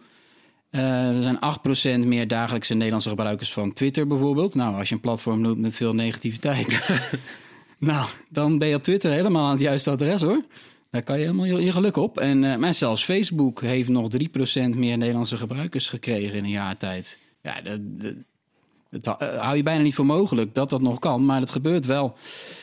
[0.69, 4.55] Eh, er zijn 8% meer dagelijkse Nederlandse gebruikers van Twitter bijvoorbeeld.
[4.55, 6.89] Nou, als je een platform noemt met veel negativiteit,
[7.79, 10.43] nou, dan ben je op Twitter helemaal aan het juiste adres hoor.
[10.91, 12.19] Daar kan je helemaal je, je geluk op.
[12.19, 14.17] En eh, maar zelfs Facebook heeft nog 3%
[14.75, 17.19] meer Nederlandse gebruikers gekregen in een jaar tijd.
[17.41, 18.13] Ja, dat, dat,
[19.01, 21.85] hou- eh, hou je bijna niet voor mogelijk dat dat nog kan, maar dat gebeurt
[21.85, 22.17] wel.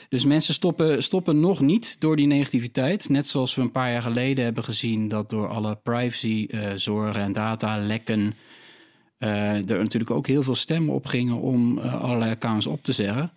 [0.08, 3.08] Dus mensen stoppen, stoppen nog niet door die negativiteit.
[3.08, 8.34] Net zoals we een paar jaar geleden hebben gezien dat door alle privacyzorgen en datalekken
[9.18, 12.92] eh er natuurlijk ook heel veel stemmen op gingen om eh, allerlei accounts op te
[12.92, 13.30] zeggen.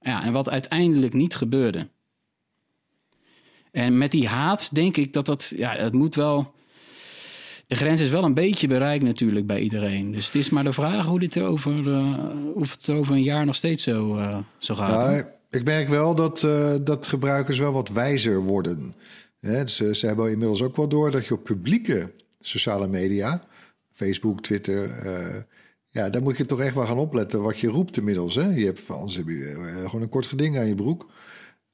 [0.00, 1.88] Ja, en wat uiteindelijk niet gebeurde.
[3.70, 6.54] En met die haat denk ik dat dat, ja, het moet wel.
[7.72, 10.12] De grens is wel een beetje bereikt natuurlijk bij iedereen.
[10.12, 12.18] Dus het is maar de vraag hoe dit er over, eh,
[12.54, 15.06] of het er over een jaar nog steeds zo, eh, zo gaat.
[15.06, 18.94] Nou, Ik merk wel dat, eh, dat gebruikers wel wat wijzer worden.
[19.40, 23.42] Hè, ze, ze hebben inmiddels ook wel door dat je op publieke sociale media,
[23.92, 24.90] Facebook, Twitter,
[25.88, 28.34] ja, daar moet je toch echt wel gaan opletten wat je roept inmiddels.
[28.34, 28.48] Hè?
[28.48, 31.10] Je hebt, anders heb je gewoon een kort geding aan je broek.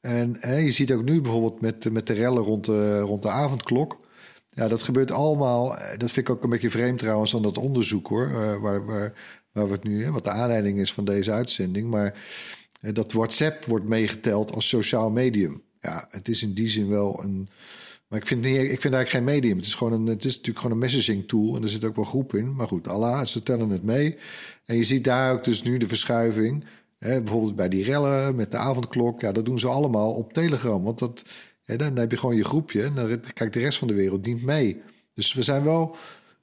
[0.01, 3.31] En hè, je ziet ook nu bijvoorbeeld met, met de rellen rond de, rond de
[3.31, 4.07] avondklok.
[4.59, 5.69] Ja, dat gebeurt allemaal.
[5.97, 8.27] Dat vind ik ook een beetje vreemd trouwens dan dat onderzoek hoor.
[8.27, 9.13] eh, waar, waar,
[9.53, 11.91] waar we het nu, hè, wat de aanleiding is van deze uitzending.
[11.91, 12.15] Maar
[12.81, 15.63] eh, dat WhatsApp wordt meegeteld als sociaal medium.
[15.81, 17.49] Ja, het is in die zin wel een.
[18.09, 19.57] Maar ik vind, niet, ik vind eigenlijk geen medium.
[19.57, 21.57] Het is, gewoon een, het is natuurlijk gewoon een messaging tool.
[21.57, 22.55] En er zit ook wel groep in.
[22.55, 24.17] Maar goed, Allah, ze tellen het mee.
[24.65, 26.65] En je ziet daar ook dus nu de verschuiving.
[26.99, 29.21] Hè, bijvoorbeeld bij die rellen met de avondklok.
[29.21, 30.83] Ja, dat doen ze allemaal op Telegram.
[30.83, 31.25] Want dat,
[31.77, 32.83] dan heb je gewoon je groepje.
[32.83, 34.83] En dan kijkt de rest van de wereld niet mee.
[35.15, 35.97] Dus we zijn wel,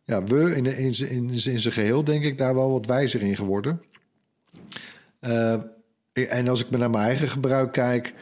[0.03, 3.35] ja, we in, in, in, in zijn geheel denk ik daar wel wat wijzer in
[3.35, 3.81] geworden.
[5.19, 5.59] Eh,
[6.13, 8.13] en als ik naar mijn eigen gebruik kijk...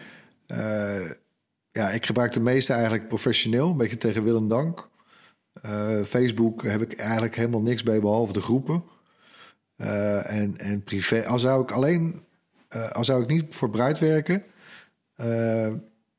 [0.45, 1.09] eh,
[1.71, 4.89] ja, ik gebruik de meeste eigenlijk professioneel, een beetje tegen wil en dank.
[5.61, 8.83] Eh, Facebook heb ik eigenlijk helemaal niks bij, behalve de groepen.
[9.77, 12.23] En, en privé, al zou ik alleen,
[12.91, 14.43] al zou ik niet voor bruid werken,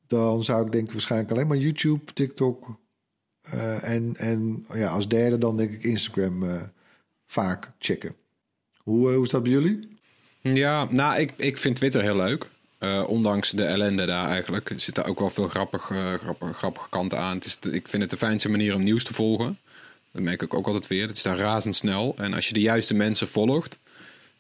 [0.07, 2.79] dan zou ik denk ik waarschijnlijk alleen maar YouTube, TikTok
[3.41, 6.63] eh, en, en ja, als derde dan denk ik Instagram eh,
[7.27, 8.15] vaak checken.
[8.77, 9.89] Hoe, eh, hoe is dat bij jullie?
[10.41, 12.47] Ja, nou, ik, ik vind Twitter heel leuk.
[13.07, 14.71] Ondanks de ellende daar eigenlijk.
[14.71, 17.37] Er zitten ook wel veel grappig, eh, grappig, grappige kanten aan.
[17.37, 19.59] Het is ik vind het de fijnste manier om nieuws te volgen.
[20.13, 21.07] Dat merk ik ook altijd weer.
[21.07, 22.15] Het is daar razendsnel.
[22.17, 23.79] En als je de juiste mensen volgt,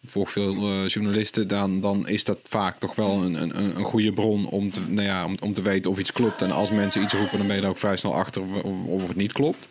[0.06, 4.12] volg veel eh, journalisten, dan, dan is dat vaak toch wel een, een, een goede
[4.12, 6.42] bron om te, nou ja, om, om te weten of iets klopt.
[6.42, 9.08] En als mensen iets roepen, dan ben je er ook vrij snel achter of, of-
[9.08, 9.68] het niet klopt.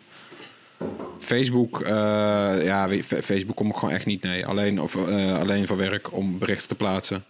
[1.18, 1.90] Facebook, eh,
[2.64, 4.22] ja, Facebook kom ik gewoon echt niet.
[4.22, 7.24] Nee, alleen, of, eh, alleen voor werk om berichten te plaatsen.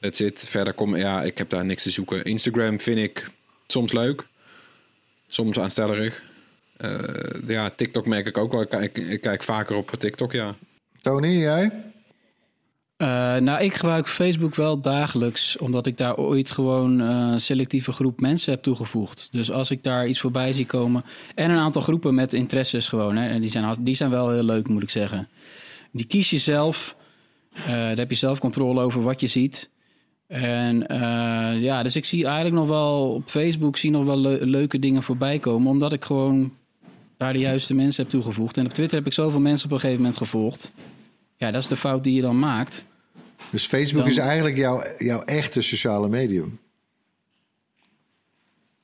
[0.00, 0.44] That's it.
[0.48, 2.24] Verder kom ja, ik heb daar niks te zoeken.
[2.24, 3.30] Instagram vind ik
[3.66, 4.26] soms leuk,
[5.26, 6.22] soms aanstellerig.
[7.46, 8.82] Ja, TikTok merk ik ook wel.
[8.82, 10.54] Ik ik kijk vaker op TikTok, ja.
[11.02, 11.70] Tony, jij?
[12.96, 17.92] Eh, nou, ik gebruik Facebook wel dagelijks, omdat ik daar ooit gewoon eh, een selectieve
[17.92, 19.28] groep mensen heb toegevoegd.
[19.30, 21.04] Dus als ik daar iets voorbij zie komen.
[21.34, 23.16] En een aantal groepen met interesses gewoon.
[23.16, 25.28] Hè, die zijn, die zijn wel heel leuk, moet ik zeggen.
[25.92, 26.96] Die kies je zelf.
[27.54, 29.70] Eh, daar heb je zelf controle over wat je ziet.
[30.26, 34.44] En eh, ja, dus ik zie eigenlijk nog wel op Facebook zie nog wel le-
[34.44, 35.70] leuke dingen voorbij komen.
[35.70, 36.52] Omdat ik gewoon
[37.22, 38.56] daar de juiste mensen heb toegevoegd.
[38.56, 40.72] En op Twitter heb ik zoveel mensen op een gegeven moment gevolgd.
[41.36, 42.84] Ja, dat is de fout die je dan maakt.
[43.50, 46.58] Dus Facebook Dan- is eigenlijk jouw, jouw echte sociale medium.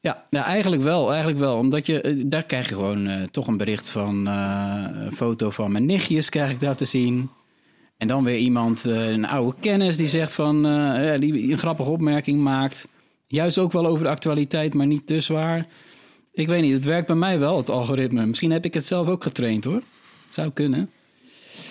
[0.00, 1.08] Ja, ja, eigenlijk wel.
[1.10, 1.56] Eigenlijk wel.
[1.56, 5.50] Omdat je, eh, daar krijg je gewoon eh, toch een bericht van eh, een foto
[5.50, 7.30] van mijn nichtjes krijg ik daar te zien.
[7.96, 10.62] En dan weer iemand, een oude kennis, die zegt van
[11.20, 12.88] die een grappige opmerking maakt.
[13.26, 15.66] Juist ook wel over de actualiteit, maar niet te zwaar.
[16.38, 18.26] Ik weet niet, het werkt bij mij wel, het algoritme.
[18.26, 19.82] Misschien heb ik het zelf ook getraind hoor.
[20.28, 20.90] Zou kunnen.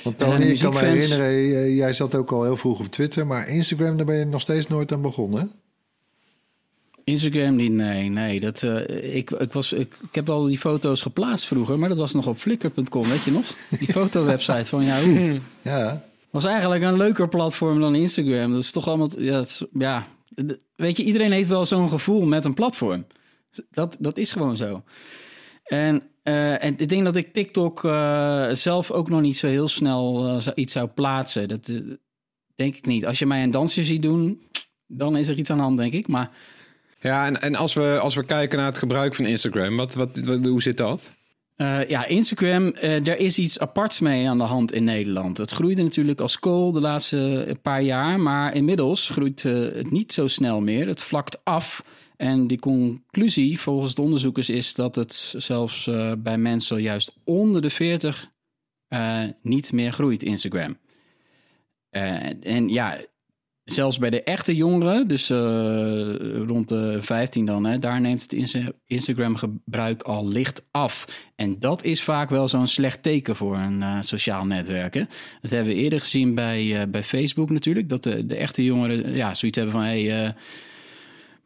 [0.04, 3.28] Want Tony, ik kan me herinneren, eh, jij zat ook al heel vroeg op Twitter,
[3.28, 5.52] maar Instagram, daar ben je nog steeds nooit aan begonnen.
[7.04, 8.40] Instagram niet, nee, nee.
[8.40, 11.98] Dat, eh, ik, ik, was, ik, ik heb al die foto's geplaatst vroeger, maar dat
[11.98, 13.56] was nog op flickr.com, weet je nog?
[13.80, 15.38] Die fotowebsite van Yahoo.
[15.62, 18.52] Ja, was eigenlijk een leuker platform dan Instagram.
[18.52, 20.08] Dat is toch allemaal, ja, is- ja.
[20.76, 23.06] weet je, iedereen heeft wel zo'n gevoel met een platform.
[23.72, 24.84] Dat, dat is gewoon zo.
[25.64, 29.68] En, eh, en ik denk dat ik TikTok eh, zelf ook nog niet zo heel
[29.68, 31.48] snel eh, iets zou plaatsen.
[31.48, 31.72] Dat
[32.56, 33.06] denk ik niet.
[33.06, 34.42] Als je mij een dansje ziet doen,
[34.88, 36.08] dan is er iets aan de hand, denk ik.
[36.08, 36.30] Maar
[37.00, 40.10] Ja, en, en als, we, als we kijken naar het gebruik van Instagram, wat, wat,
[40.24, 41.16] wat- hoe zit dat?
[41.88, 45.38] Ja, Instagram, daar is iets aparts mee aan de hand in Nederland.
[45.38, 50.28] Het groeide natuurlijk als kool de laatste paar jaar, maar inmiddels groeit het niet zo
[50.28, 50.88] snel meer.
[50.88, 51.84] Het vlakt af.
[52.18, 57.62] En die conclusie volgens de onderzoekers is dat het zelfs eh, bij mensen juist onder
[57.62, 58.32] de 40
[58.88, 60.78] eh, niet meer groeit, Instagram.
[61.90, 62.98] Eh, en ja,
[63.64, 65.30] zelfs bij de echte jongeren, dus
[66.48, 71.06] rond de 15 dan, hè, daar neemt het Insta- Instagram-gebruik al licht af.
[71.36, 74.94] En dat is vaak wel zo'n slecht teken voor een sociaal netwerk.
[74.94, 75.04] Hè.
[75.42, 79.58] Dat hebben we eerder gezien bij, bij Facebook natuurlijk, dat de, echte jongeren ja, zoiets
[79.58, 79.86] hebben van...
[79.86, 80.34] Hey, eh,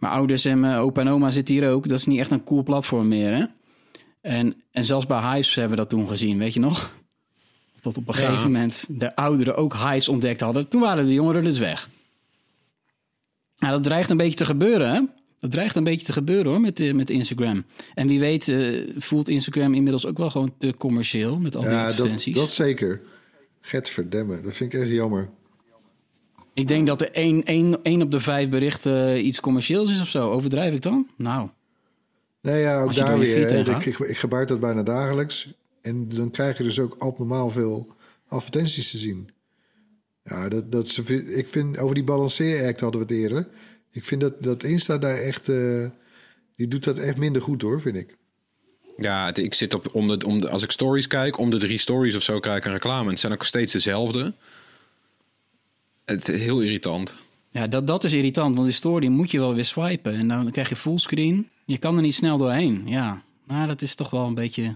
[0.02, 1.88] mijn ouders en mijn opa en oma zitten hier ook.
[1.88, 3.46] Dat is niet echt een cool platform meer, hè?
[4.22, 6.90] En, en zelfs bij Hives hebben we dat toen gezien, weet je nog?
[7.82, 8.26] Dat op een Ja.
[8.26, 10.70] gegeven moment de ouderen ook Hives ontdekt hadden.
[10.70, 11.90] Toen waren de jongeren dus weg.
[13.58, 15.02] Nou, dat dreigt een beetje te gebeuren, hè?
[15.40, 17.66] Dat dreigt een beetje te gebeuren, hoor, met, eh, met Instagram.
[17.94, 21.40] En wie weet eh, voelt Instagram inmiddels ook wel gewoon te commercieel...
[21.40, 22.36] met al die ja dat, advertenties.
[22.36, 23.02] dat zeker.
[23.62, 25.30] Getverdemme, dat vind ik echt jammer.
[26.54, 30.08] Ik denk dat er één, één, één op de vijf berichten iets commercieels is of
[30.10, 30.30] zo.
[30.32, 31.08] Overdrijf ik dan?
[31.18, 31.50] Nou,
[32.42, 33.38] Nee, ja, ook daar weer.
[33.78, 35.54] Ik, ik, ik gebruik dat bijna dagelijks.
[35.82, 37.88] En dan krijg je dus ook abnormaal veel
[38.28, 39.30] advertenties te zien.
[40.24, 43.48] Ja, dat, dat, ze- ik vind, over die balanceeract hadden we het eerder.
[43.92, 45.86] Ik vind dat, dat Insta daar echt, eh,
[46.56, 48.18] die doet dat echt minder goed hoor, vind ik.
[48.98, 51.58] Ja, het- ik zit op, om de, om de, als ik stories kijk, om de
[51.60, 53.04] drie stories of zo krijg ik een reclame.
[53.04, 54.34] En het zijn ook steeds dezelfde.
[56.06, 57.16] Het heel irritant.
[57.52, 58.56] ja, dat, dat is irritant.
[58.56, 60.14] Want die story moet je wel weer swipen.
[60.14, 61.50] En dan krijg je fullscreen.
[61.66, 62.84] Je kan er niet snel doorheen.
[62.86, 64.76] Ja, nou, dat is toch wel een beetje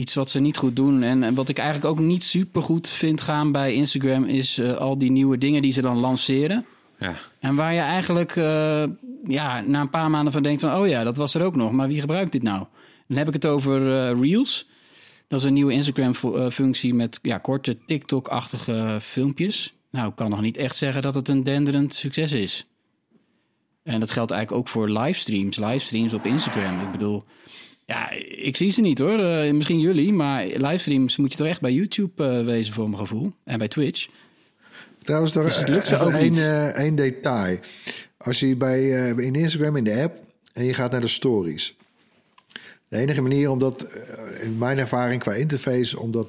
[0.00, 1.02] iets wat ze niet goed doen.
[1.02, 4.24] En, en wat ik eigenlijk ook niet super goed vind gaan bij Instagram...
[4.24, 6.66] is eh, al die nieuwe dingen die ze dan lanceren.
[6.98, 7.14] Ja.
[7.40, 8.84] En waar je eigenlijk eh,
[9.24, 10.74] ja, na een paar maanden van denkt van...
[10.74, 12.64] oh ja, dat was er ook nog, maar wie gebruikt dit nou?
[13.08, 14.68] Dan heb ik het over eh, Reels.
[15.28, 19.72] Dat is een nieuwe Instagram-functie met ja, korte TikTok-achtige filmpjes.
[19.90, 22.64] Nou, ik kan nog niet echt zeggen dat het een denderend succes is.
[23.82, 25.56] En dat geldt eigenlijk ook voor livestreams.
[25.56, 26.80] Livestreams op Instagram.
[26.80, 27.24] Ik bedoel,
[27.84, 29.18] ja, ik zie ze niet hoor.
[29.18, 33.00] Eh, misschien jullie, maar livestreams moet je toch echt bij YouTube eh, wezen voor mijn
[33.00, 33.32] gevoel.
[33.44, 34.08] En bij Twitch.
[35.02, 37.58] Trouwens, nog Dus het ook één, één detail.
[38.16, 40.18] Als je bij, in Instagram in de app
[40.52, 41.76] en je gaat naar de stories.
[42.88, 43.86] De enige manier om dat,
[44.42, 46.28] in mijn ervaring qua interface, om dat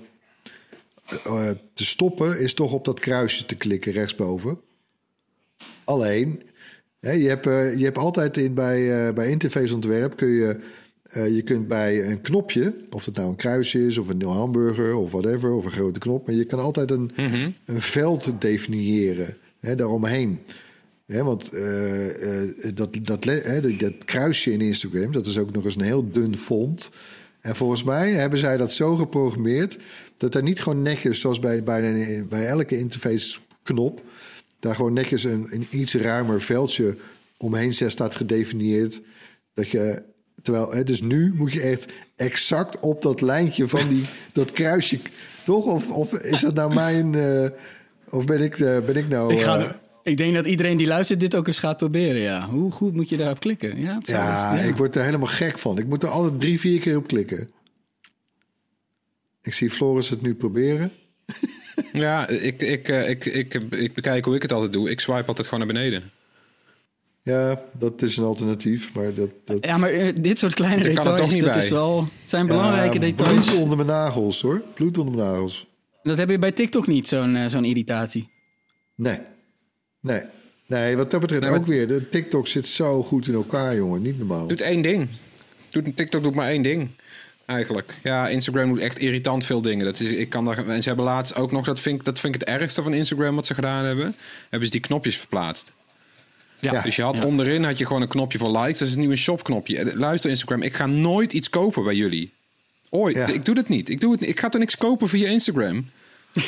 [1.12, 4.60] eh, te stoppen, is toch op dat kruisje te klikken rechtsboven.
[5.84, 6.42] Alleen,
[7.00, 10.58] hè, je, hebt, eh, je hebt altijd in, bij, eh, bij interfaceontwerp kun je,
[11.14, 15.12] je kunt bij een knopje, of het nou een kruis is of een hamburger of
[15.12, 17.12] whatever, of een grote knop, maar je kan altijd een,
[17.66, 20.40] een veld definiëren hè, daaromheen.
[21.06, 21.52] Hè, want
[22.74, 26.12] dat, dat, hè, dat, dat kruisje in Instagram, dat is ook nog eens een heel
[26.12, 26.92] dun font.
[27.42, 29.78] En volgens mij hebben zij dat zo geprogrammeerd
[30.22, 34.02] dat er niet gewoon netjes, zoals bij, bij, bij elke interface knop,
[34.60, 36.98] daar gewoon netjes een, een iets ruimer veldje
[37.38, 39.02] omheen staat gedefinieerd.
[39.54, 40.04] Dat je,
[40.42, 45.00] terwijl, hè, dus nu moet je echt exact op dat lijntje van die, dat kruisje,
[45.46, 45.66] toch?
[45.66, 47.50] Of, of is dat nou mijn, eh,
[48.10, 49.34] of ben ik, eh, ben ik nou...
[49.34, 49.70] Ik, ga, eh,
[50.04, 52.50] ik denk dat iedereen die luistert dit ook eens gaat proberen, ja.
[52.50, 53.80] Hoe goed moet je daarop klikken?
[53.80, 55.78] Ja, het Ja, eens- ik word er helemaal gek van.
[55.78, 57.60] Ik moet er altijd drie, vier keer op klikken.
[59.42, 60.92] Ik zie Floris het nu proberen.
[61.94, 64.90] Ja, ik, ik, eh, ik, ik, ik bekijk hoe ik het altijd doe.
[64.90, 66.12] Ik swipe altijd gewoon naar beneden.
[67.24, 69.30] Ja, dat is een alternatief, maar dat...
[69.46, 71.62] dat Ja, maar eh, dit soort kleine kan details, toch niet dat bij.
[71.64, 73.46] is wel, het zijn Ja, belangrijke details.
[73.46, 74.62] Bloed onder mijn nagels, hoor.
[74.74, 75.68] Bloed onder mijn nagels.
[76.04, 78.30] Dat heb je bij TikTok niet, zo'n eh, zo'n irritatie.
[78.96, 79.20] Nee.
[80.02, 80.22] Nee.
[80.68, 81.88] Nee, wat dat betreft Nee, maar- ook weer.
[81.88, 84.02] De TikTok zit zo goed in elkaar, jongen.
[84.02, 84.48] Niet normaal.
[84.48, 85.08] Doet één ding.
[85.70, 86.90] Doet, TikTok doet maar één ding.
[87.52, 87.94] Eigenlijk.
[88.04, 89.86] Ja, Instagram doet echt irritant veel dingen.
[89.86, 92.20] Dat is, ik kan daar, en ze hebben laatst ook nog, dat vind, ik, dat
[92.20, 94.16] vind ik het ergste van Instagram wat ze gedaan hebben.
[94.50, 95.72] Hebben ze die knopjes verplaatst.
[96.60, 97.28] Ja, Dus je had Ja.
[97.28, 98.80] onderin had je gewoon een knopje voor likes.
[98.80, 99.78] Dat is nu een shopknopje.
[99.78, 102.32] Eh, Luister Instagram, ik ga nooit iets kopen bij jullie.
[102.90, 103.16] Ooit.
[103.16, 103.28] Ja.
[103.28, 103.90] Ik doe dat niet.
[103.90, 104.30] Ik, doe het, niet.
[104.30, 105.90] ik ga toch niks kopen via Instagram?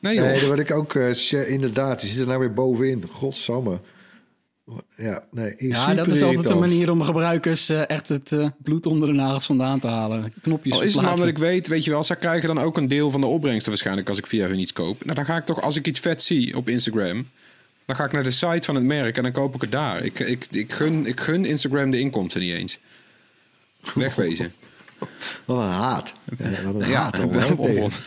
[0.00, 0.24] Nee joh.
[0.24, 0.94] Nee, dat wat ik ook...
[0.94, 3.04] eh, share- inderdaad, die zit er nou weer bovenin.
[3.10, 3.80] Godsamme.
[4.96, 5.54] Ja, nee.
[5.58, 9.08] Ja, super dat is altijd een manier om gebruikers eh, echt het eh, bloed onder
[9.08, 10.32] de nagels vandaan te halen.
[10.42, 13.10] Knopjes Al is het ik weet, weet je wel, zij krijgen dan ook een deel
[13.10, 15.04] van de opbrengsten waarschijnlijk als ik via hun iets koop.
[15.04, 17.28] Nou, dan ga ik toch, als ik iets vet zie op Instagram,
[17.84, 20.04] dan ga ik naar de site van het merk en dan koop ik het daar.
[20.04, 22.78] Ik, ik, ik, gun, ik gun Instagram de inkomsten niet eens.
[23.94, 24.52] Wegwezen.
[25.44, 26.14] Wat een haat.
[26.38, 27.80] Ja, wat een Ja, haat wel hè, op tegen.
[27.80, 28.00] wat.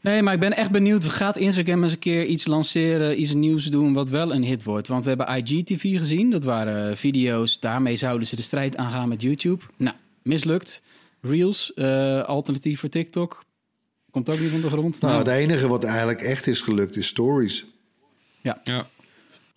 [0.00, 1.04] Nee, maar ik ben echt benieuwd.
[1.04, 4.88] Gaat Instagram eens een keer iets lanceren, iets nieuws doen wat wel een hit wordt?
[4.88, 6.30] Want we hebben IGTV gezien.
[6.30, 7.60] Dat waren video's.
[7.60, 9.64] Daarmee zouden ze de strijd aangaan met YouTube.
[9.76, 10.82] Nou, mislukt.
[11.20, 13.44] Reels, eh, alternatief voor TikTok.
[14.10, 15.00] Komt ook niet van de grond.
[15.00, 17.64] Nou, Nou, het enige wat eigenlijk echt is gelukt is stories.
[18.40, 18.60] ja.
[18.64, 18.86] Ja.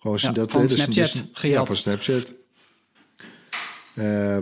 [0.00, 2.32] Gewoon Ja, dat, van hè, dus- Snapchat, dus- ja, van Snapchat.
[3.94, 4.38] Eh,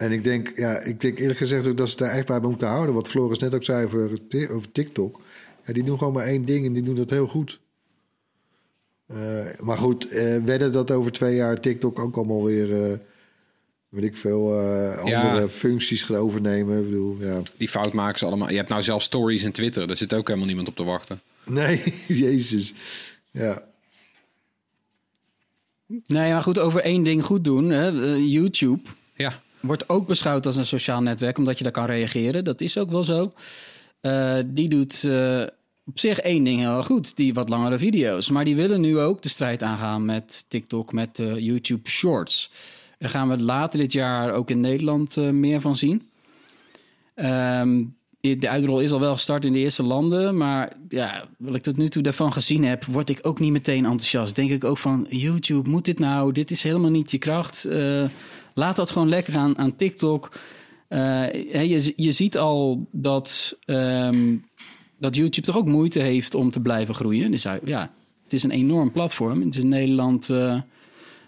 [0.00, 2.68] en ik denk, ja, ik denk eerlijk gezegd ook dat ze daar echt bij moeten
[2.68, 2.94] houden.
[2.94, 4.10] Wat Floris net ook zei over,
[4.50, 5.20] over TikTok.
[5.66, 7.60] Ja, die doen gewoon maar één ding en die doen dat heel goed.
[9.06, 12.98] Eh, maar goed, eh wedden dat over twee jaar TikTok ook allemaal weer, eh,
[13.88, 15.22] weet ik veel, eh, Ja.
[15.22, 16.78] andere functies gaat overnemen.
[16.78, 17.42] Ik bedoel, ja.
[17.56, 18.50] Die fout maken ze allemaal.
[18.50, 19.86] Je hebt nou zelf stories en Twitter.
[19.86, 21.20] Daar zit ook helemaal niemand op te wachten.
[21.46, 22.74] Nee, jezus.
[23.30, 23.68] Ja.
[26.06, 27.70] Nee, maar goed, over één ding goed doen.
[27.70, 27.88] Hè.
[28.16, 29.42] YouTube Ja.
[29.60, 32.44] Wordt ook beschouwd als een sociaal netwerk, omdat je daar kan reageren.
[32.44, 33.30] Dat is ook wel zo.
[34.00, 35.42] Eh, die doet eh,
[35.84, 38.30] op zich één ding heel goed, die wat langere video's.
[38.30, 42.50] Maar die willen nu ook de strijd aangaan met TikTok, met eh, YouTube Shorts.
[42.98, 46.10] Daar gaan we later dit jaar ook in Nederland meer van zien.
[47.14, 47.82] Ehm,
[48.20, 50.36] de uitrol is al wel gestart in de eerste landen.
[50.36, 53.84] Maar ja, wat ik tot nu toe daarvan gezien heb, word ik ook niet meteen
[53.84, 54.34] enthousiast.
[54.34, 56.32] Denk ik ook van, YouTube, moet dit nou?
[56.32, 57.64] Dit is helemaal niet je kracht.
[57.64, 58.04] Eh,
[58.54, 60.32] laat dat gewoon lekker aan, aan TikTok.
[60.88, 61.32] Eh,
[61.68, 64.36] je, je ziet al dat, ehm,
[64.98, 67.30] dat YouTube toch ook moeite heeft om te blijven groeien.
[67.30, 67.90] Dus ja,
[68.24, 69.40] het is een enorm platform.
[69.40, 70.60] Het is in Nederland uh,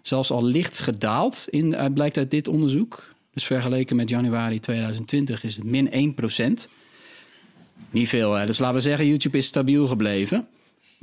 [0.03, 3.15] zelfs al licht gedaald, in, blijkt uit dit onderzoek.
[3.33, 6.15] Dus vergeleken met januari 2020 is het min
[6.65, 6.69] 1%.
[7.91, 8.47] Niet veel, hè?
[8.47, 10.47] Dus laten we zeggen, YouTube is stabiel gebleven.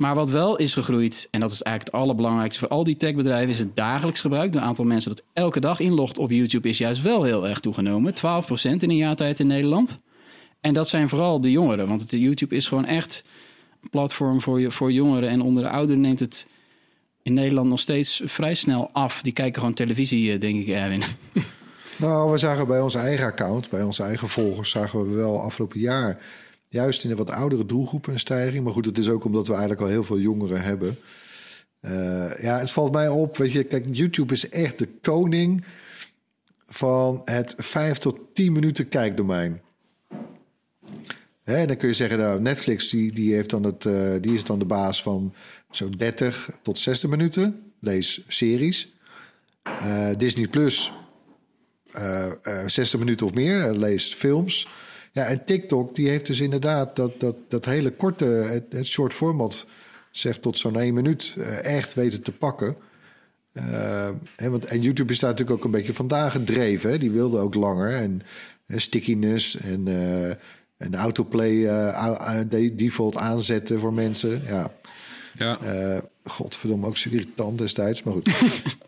[0.00, 3.48] Maar wat wel is gegroeid, en dat is eigenlijk het allerbelangrijkste voor al die techbedrijven,
[3.48, 4.54] is het dagelijks gebruik.
[4.54, 8.14] Het aantal mensen dat elke dag inlogt op YouTube is juist wel heel erg toegenomen.
[8.14, 8.18] 12%
[8.62, 10.00] in een jaar tijd in Nederland.
[10.60, 13.24] En dat zijn vooral de jongeren, want het, YouTube is gewoon echt
[13.82, 15.28] een platform voor, voor jongeren.
[15.28, 16.46] En onder de ouderen neemt het
[17.22, 19.22] in Nederland nog steeds vrij snel af.
[19.22, 21.02] Die kijken gewoon televisie, eh, denk ik, Erwin.
[21.96, 25.80] Nou, we zagen bij onze eigen account, bij onze eigen volgers, zagen we wel afgelopen
[25.80, 26.18] jaar
[26.70, 28.64] juist in de wat oudere doelgroepen een stijging.
[28.64, 30.96] Maar goed, het is ook omdat we eigenlijk al heel veel jongeren hebben.
[31.80, 35.64] Uh, ja, het valt mij op, weet je, kijk, YouTube is echt de koning
[36.64, 39.60] van het 5 tot 10 minuten kijkdomein.
[41.42, 44.44] Hè, dan kun je zeggen, nou, Netflix die, die, heeft dan het, uh, die is
[44.44, 45.34] dan de baas van
[45.70, 47.72] zo'n 30 tot 60 minuten.
[47.80, 48.94] Lees series.
[49.66, 50.92] Uh, Disney Plus
[51.96, 54.68] uh, uh, 60 minuten of meer, leest films.
[55.12, 59.14] Ja, en TikTok die heeft dus inderdaad dat, dat, dat hele korte, het, het short
[59.14, 59.66] format,
[60.10, 62.76] zegt tot zo'n één minuut, echt weten te pakken.
[64.36, 66.90] Hè, want, en YouTube is daar natuurlijk ook een beetje vandaag gedreven.
[66.90, 66.98] Hè?
[66.98, 68.22] Die wilde ook langer en
[68.66, 69.88] stickiness en,
[70.76, 71.66] en autoplay
[72.76, 74.42] default aanzetten voor mensen.
[74.46, 74.72] Ja.
[75.34, 75.58] Ja.
[76.24, 78.30] godverdomme, ook zo irritant destijds, maar goed.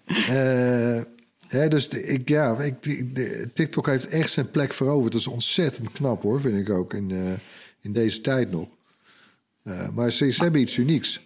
[1.52, 2.82] Dus de, ik, ja, ik,
[3.14, 5.12] de, TikTok heeft echt zijn plek veroverd.
[5.12, 7.32] Dat is ontzettend knap hoor, vind ik ook in, uh,
[7.80, 8.68] in deze tijd nog.
[9.64, 11.20] Uh, maar ze, ze, hebben iets unieks.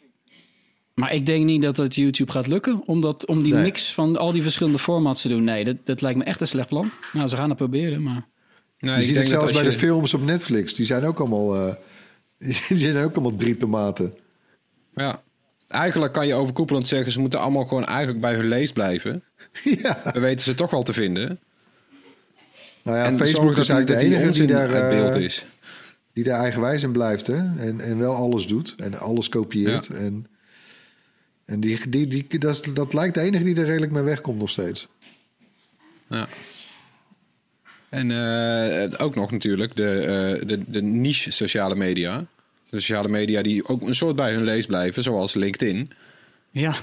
[0.95, 3.63] Maar ik denk niet dat het YouTube gaat lukken om, dat, om die nee.
[3.63, 5.45] mix van al die verschillende formats te doen.
[5.45, 6.91] Nee, dat, dat lijkt me echt een slecht plan.
[7.13, 8.27] Nou, ze gaan het proberen, maar...
[8.79, 9.71] Nee, je ziet het zelfs bij je...
[9.71, 10.75] de films op Netflix.
[10.75, 11.75] Die zijn ook allemaal, uh,
[12.69, 14.15] die zijn ook allemaal drie tomaten.
[14.95, 15.23] Ja,
[15.69, 17.13] eigenlijk kan je overkoepelend zeggen...
[17.13, 19.23] ze moeten allemaal gewoon eigenlijk bij hun lees blijven.
[19.83, 20.01] Ja.
[20.13, 21.41] We weten ze toch wel te vinden.
[22.83, 25.45] Nou ja, en Facebook is eigenlijk de enige die daar, uit beeld is.
[26.13, 27.27] die daar eigenwijs in blijft.
[27.27, 27.37] Hè?
[27.59, 28.75] En, en wel alles doet.
[28.77, 29.87] En alles kopieert.
[29.87, 29.95] Ja.
[29.95, 30.25] En,
[31.45, 34.51] en die, die, die, dat, dat lijkt de enige die er redelijk mee wegkomt nog
[34.51, 34.89] steeds.
[36.07, 36.29] Ja.
[37.89, 42.27] En uh, ook nog natuurlijk de, uh, de, de niche sociale media.
[42.71, 45.91] De sociale media die ook een soort bij hun lees blijven, zoals LinkedIn.
[46.51, 46.75] Ja,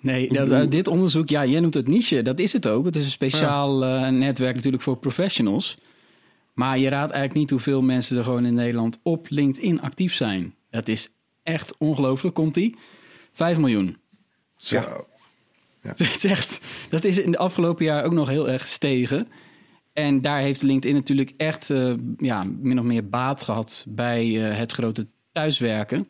[0.00, 2.84] nee, dat, dit onderzoek, ja, jij noemt het niche, dat is het ook.
[2.84, 4.06] Het is een speciaal ja.
[4.06, 5.76] uh, netwerk natuurlijk voor professionals.
[6.52, 10.54] Maar je raadt eigenlijk niet hoeveel mensen er gewoon in Nederland op LinkedIn actief zijn.
[10.70, 11.08] Dat is
[11.42, 12.76] echt ongelooflijk, komt die?
[13.32, 13.96] 5 miljoen.
[14.56, 14.76] Zo.
[14.76, 15.04] Ja.
[15.82, 15.88] ja.
[15.96, 16.60] Dat, is echt,
[16.90, 19.28] dat is in de afgelopen jaar ook nog heel erg gestegen.
[19.92, 24.56] En daar heeft LinkedIn natuurlijk echt uh, ja, min of meer baat gehad bij uh,
[24.56, 26.08] het grote thuiswerken.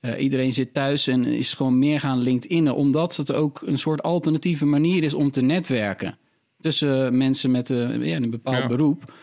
[0.00, 4.02] Uh, iedereen zit thuis en is gewoon meer gaan LinkedIn, omdat het ook een soort
[4.02, 6.18] alternatieve manier is om te netwerken
[6.60, 8.66] tussen mensen met uh, ja, een bepaald ja.
[8.66, 9.14] beroep.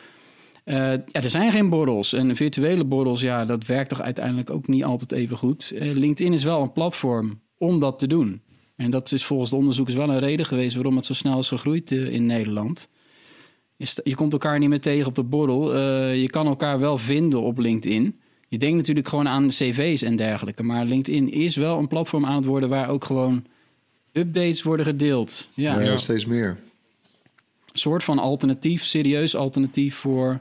[0.66, 4.68] Uh, ja, er zijn geen borrels en virtuele borrels, ja, dat werkt toch uiteindelijk ook
[4.68, 5.72] niet altijd even goed.
[5.76, 8.42] LinkedIn is wel een platform om dat te doen.
[8.76, 11.48] En dat is volgens de onderzoekers wel een reden geweest waarom het zo snel is
[11.48, 12.90] gegroeid in Nederland.
[13.76, 15.78] Je, je komt elkaar niet meer tegen op de borrel.
[16.12, 18.19] je kan elkaar wel vinden op LinkedIn.
[18.50, 20.64] Je denkt natuurlijk gewoon aan cv's en dergelijke.
[20.64, 23.46] Maar LinkedIn is wel een platform aan het worden waar ook gewoon
[24.12, 25.48] updates worden gedeeld.
[25.56, 26.48] Ja, ja steeds meer.
[26.48, 30.40] Een soort van alternatief, serieus alternatief voor.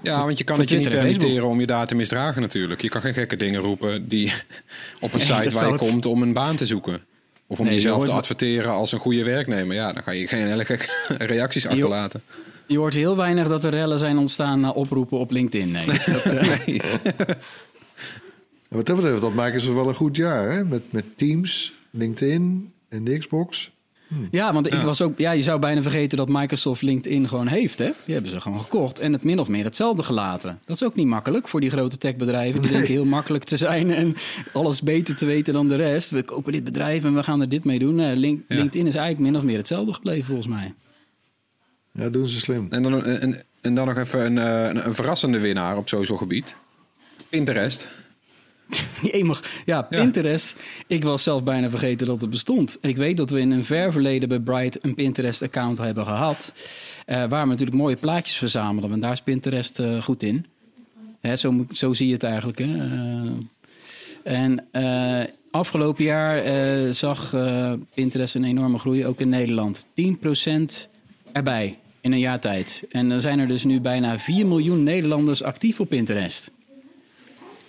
[0.00, 2.82] Ja, want je kan het je niet permitteren om je daar te misdragen natuurlijk.
[2.82, 4.32] Je kan geen gekke dingen roepen die
[5.00, 7.00] op een site waar je komt om een baan te zoeken.
[7.46, 9.74] Of om nee, jezelf te adverteren als een goede werknemer.
[9.74, 10.86] Ja, dan ga je geen hele gekke
[11.34, 12.22] reacties achterlaten.
[12.68, 15.70] Je hoort heel weinig dat er rellen zijn ontstaan na oproepen op LinkedIn.
[15.70, 15.86] Nee.
[15.86, 16.42] dat, uh...
[16.66, 16.80] nee.
[18.68, 20.50] Wat dat betreft, dat maken ze wel een goed jaar.
[20.50, 20.64] Hè?
[20.64, 23.70] Met, met Teams, LinkedIn en de Xbox.
[24.08, 24.14] Hm.
[24.30, 24.84] Ja, want ik ja.
[24.84, 27.78] was ook, ja, je zou bijna vergeten dat Microsoft LinkedIn gewoon heeft.
[27.78, 27.90] Hè?
[28.04, 30.60] Die hebben ze gewoon gekocht en het min of meer hetzelfde gelaten.
[30.64, 32.60] Dat is ook niet makkelijk voor die grote techbedrijven.
[32.60, 32.78] Die nee.
[32.78, 34.16] denken heel makkelijk te zijn en
[34.52, 36.10] alles beter te weten dan de rest.
[36.10, 38.12] We kopen dit bedrijf en we gaan er dit mee doen.
[38.12, 38.56] Link, ja.
[38.56, 40.74] LinkedIn is eigenlijk min of meer hetzelfde gebleven volgens mij.
[41.98, 42.66] Ja, doen ze slim.
[42.70, 46.54] En dan, en, en dan nog even een, een, een verrassende winnaar op social gebied.
[47.28, 47.88] Pinterest.
[49.64, 50.56] ja, Pinterest.
[50.58, 50.84] Ja.
[50.86, 52.78] Ik was zelf bijna vergeten dat het bestond.
[52.80, 56.52] Ik weet dat we in een ver verleden bij Bright een Pinterest-account hebben gehad.
[57.06, 58.92] Uh, waar we natuurlijk mooie plaatjes verzamelden.
[58.92, 60.46] En daar is Pinterest uh, goed in.
[61.20, 62.58] Hè, zo, zo zie je het eigenlijk.
[62.58, 62.76] Hè?
[62.76, 63.30] Eh,
[64.22, 69.86] en eh, afgelopen jaar eh, zag eh, Pinterest een enorme groei, ook in Nederland.
[69.86, 69.90] 10%
[71.32, 72.84] erbij in een jaar tijd.
[72.90, 76.50] En er zijn er dus nu bijna 4 miljoen Nederlanders actief op Pinterest.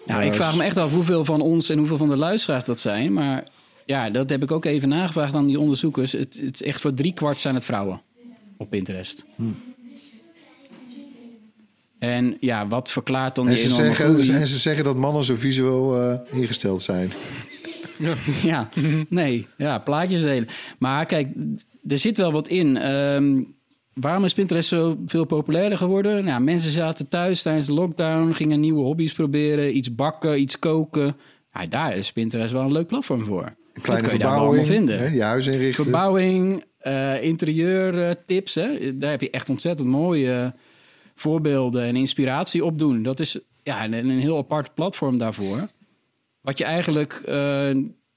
[0.06, 2.64] Nou, Ja, ik vraag me echt af hoeveel van ons en hoeveel van de luisteraars
[2.64, 3.14] dat zijn.
[3.14, 3.44] Maar
[3.86, 6.12] ja, dat heb ik ook even nagevraagd aan die onderzoekers.
[6.12, 8.02] Het, het is echt voor drie kwart zijn het vrouwen
[8.58, 9.26] op Pinterest.
[12.00, 14.40] En ja, wat verklaart dan En die ze, enorme zeggen, groei?
[14.40, 17.12] en ze zeggen dat mannen zo visueel eh, ingesteld zijn.
[18.44, 18.70] Ja,
[19.10, 20.48] nee, ja, plaatjes delen.
[20.78, 21.28] Maar kijk,
[21.88, 22.78] er zit wel wat in.
[22.78, 23.42] Ehm,
[24.00, 26.24] waarom is Pinterest zo veel populairder geworden?
[26.24, 31.16] Nou, mensen zaten thuis tijdens de lockdown, gingen nieuwe hobby's proberen, iets bakken, iets koken.
[31.54, 33.56] Ja, daar is Pinterest wel een leuk platform voor.
[33.74, 35.00] Een kleine dat kun je daar allemaal vinden.
[35.00, 35.84] hè, je huis inrichten.
[35.84, 38.98] Verbouwing, eh interieurtips, hè?
[38.98, 40.54] daar heb je echt ontzettend mooie
[41.16, 43.04] voorbeelden en inspiratie op doen.
[43.04, 45.68] Dat is ja, een, een heel apart platform daarvoor.
[46.42, 47.70] Wat je eigenlijk eh,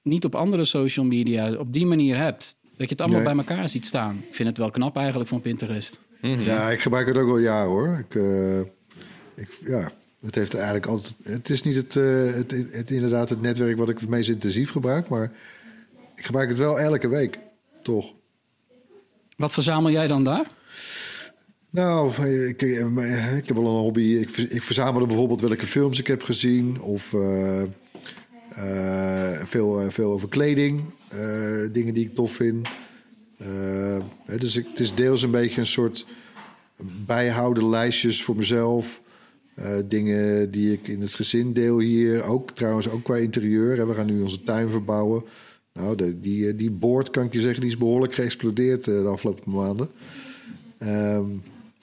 [0.03, 2.57] niet op andere social media op die manier hebt.
[2.77, 3.35] Dat je het allemaal Nee.
[3.35, 4.23] bij elkaar ziet staan.
[4.29, 5.99] Ik vind het wel knap eigenlijk van Pinterest.
[6.21, 7.97] Ja, ik gebruik het ook al jaren hoor.
[7.97, 8.59] Ik, eh,
[9.35, 11.15] ik, ja, het heeft eigenlijk altijd.
[11.23, 14.71] Het is niet het, eh, het, het, inderdaad het netwerk wat ik het meest intensief
[14.71, 15.31] gebruik, maar
[16.15, 17.39] ik gebruik het wel elke week,
[17.81, 18.13] toch?
[19.37, 20.47] Wat verzamel jij dan daar?
[21.69, 24.01] Nou, ik, eh, ik heb wel een hobby.
[24.01, 26.81] Ik, ik verzamel bijvoorbeeld welke films ik heb gezien.
[26.81, 27.13] Of
[29.45, 30.81] veel, eh, veel over kleding.
[31.07, 31.19] eh,
[31.71, 32.67] dingen die ik tof vind.
[33.37, 33.97] Eh,
[34.39, 36.05] dus ik, het is deels een beetje een soort
[37.05, 39.01] bijhouden lijstjes voor mezelf.
[39.55, 42.23] Eh, dingen die ik in het gezin deel hier.
[42.23, 43.77] Ook trouwens ook qua interieur.
[43.77, 43.85] Hè.
[43.85, 45.23] We gaan nu onze tuin verbouwen.
[45.73, 48.93] Nou, de, die, eh, die boord kan ik je zeggen, die is behoorlijk geëxplodeerd eh,
[49.01, 49.89] de afgelopen maanden.
[50.77, 51.25] Ehm,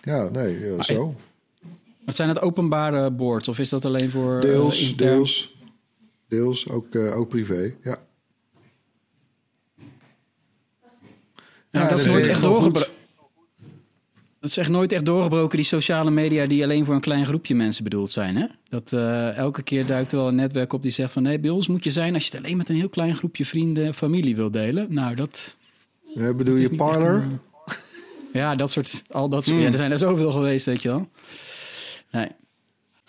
[0.03, 1.15] ja, nee, ja, zo.
[2.05, 3.49] Wat zijn het openbare boards?
[3.49, 4.35] Of is dat alleen voor...
[4.35, 5.57] eh, Deels, deels.
[6.31, 7.97] Deels, ook, eh, ook privé, ja.
[11.71, 12.93] Ja, Ja, dat is dat nooit echt doorgebroken.
[14.41, 17.55] Dat is echt nooit echt doorgebroken, die sociale media die alleen voor een klein groepje
[17.55, 18.37] mensen bedoeld zijn.
[18.37, 18.47] Hè?
[18.69, 21.51] Dat eh, elke keer duikt er wel een netwerk op die zegt van nee, bij
[21.51, 23.95] ons moet je zijn als je het alleen met een heel klein groepje vrienden en
[23.95, 24.87] familie wil delen.
[24.95, 25.57] Nou, dat.
[26.15, 27.41] Eh, bedoel is je een-
[28.33, 29.03] Ja, dat soort.
[29.11, 29.61] Al dat soort.
[29.61, 31.09] Ja, er zijn er zoveel geweest, weet je wel.
[32.11, 32.29] Nee.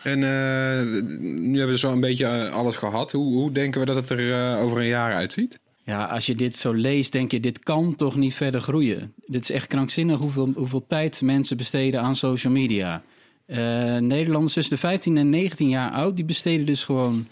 [0.03, 3.11] En eh, nu hebben we zo een beetje eh, alles gehad.
[3.11, 5.59] Hoe, hoe denken we dat het er eh, over een jaar uitziet?
[5.83, 9.13] Ja, als je dit zo leest, denk je, dit kan toch niet verder groeien.
[9.25, 13.03] Dit is echt krankzinnig hoeveel, hoeveel tijd mensen besteden aan social media.
[13.45, 13.57] Eh,
[13.97, 17.27] Nederlanders tussen de 15 en 19 jaar oud, die besteden dus gewoon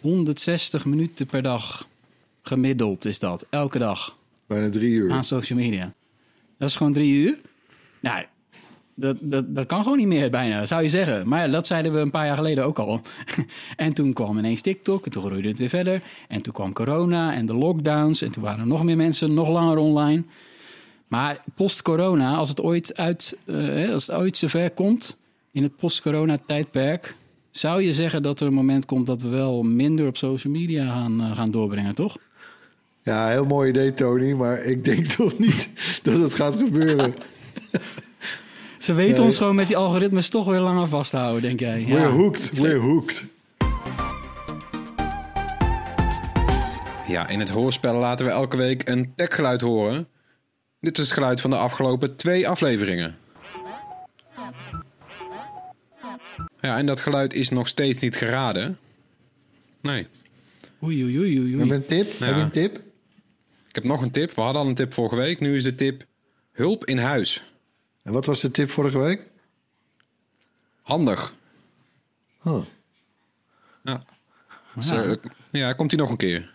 [0.00, 1.88] 160 minuten per dag.
[2.42, 4.16] Gemiddeld is dat, elke dag
[4.46, 5.10] Bijna drie uur.
[5.12, 5.92] aan social media.
[6.58, 7.38] Dat is gewoon drie uur.
[8.00, 8.24] Nou,
[8.94, 11.28] dat, dat, dat kan gewoon niet meer bijna, zou je zeggen.
[11.28, 13.00] Maar ja, dat zeiden we een paar jaar geleden ook al.
[13.76, 16.02] en toen kwam ineens TikTok en toen groeide het weer verder.
[16.28, 18.22] En toen kwam corona en de lockdowns.
[18.22, 20.22] En toen waren er nog meer mensen nog langer online.
[21.08, 25.16] Maar post-corona, als het ooit uit, eh, als het ooit zover komt
[25.52, 27.16] in het post-corona-tijdperk,
[27.50, 30.86] zou je zeggen dat er een moment komt dat we wel minder op social media
[30.86, 32.16] gaan, eh, gaan doorbrengen, toch?
[33.02, 34.32] Ja, heel mooi idee, Tony.
[34.32, 35.68] Maar ik denk toch niet
[36.02, 37.14] dat het gaat gebeuren.
[38.84, 39.24] Ze weten Nee.
[39.24, 41.84] ons gewoon met die algoritmes toch weer langer vasthouden, denk jij.
[41.88, 43.26] We're hooked, we're hooked.
[47.06, 50.08] Ja, in het hoorspel laten we elke week een techgeluid horen.
[50.80, 53.16] Dit is het geluid van de afgelopen twee afleveringen.
[56.60, 58.78] Ja, en dat geluid is nog steeds niet geraden.
[59.80, 60.06] Nee.
[60.82, 61.58] Oei, oei, oei, oei.
[61.58, 62.12] Heb je een tip?
[62.18, 62.24] Ja.
[62.26, 62.76] Heb je een tip?
[63.68, 64.34] Ik heb nog een tip.
[64.34, 65.40] We hadden al een tip vorige week.
[65.40, 66.04] Nu is de tip
[66.52, 67.53] hulp in huis.
[68.04, 69.26] En wat was de tip vorige week?
[70.82, 71.34] Handig.
[72.42, 72.62] Huh.
[73.82, 74.04] Ja.
[74.80, 75.16] Zo,
[75.50, 76.52] ja, komt hij nog een keer.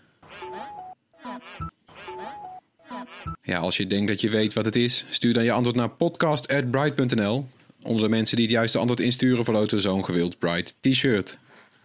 [3.41, 5.89] Ja, als je denkt dat je weet wat het is, stuur dan je antwoord naar
[5.89, 7.47] podcast.bright.nl.
[7.83, 11.37] Onder de mensen die het juiste antwoord insturen, verloten we zo'n gewild Bright t-shirt.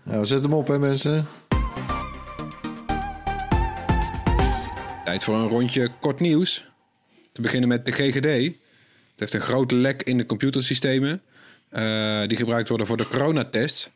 [0.03, 1.27] Nou, zet hem op, hè, mensen.
[5.05, 6.65] Tijd voor een rondje kort nieuws.
[7.33, 8.63] Te beginnen met de GGD.
[9.25, 11.23] Heeft een groot lek in de computersystemen.
[11.69, 13.91] eh, die gebruikt worden voor de coronatests.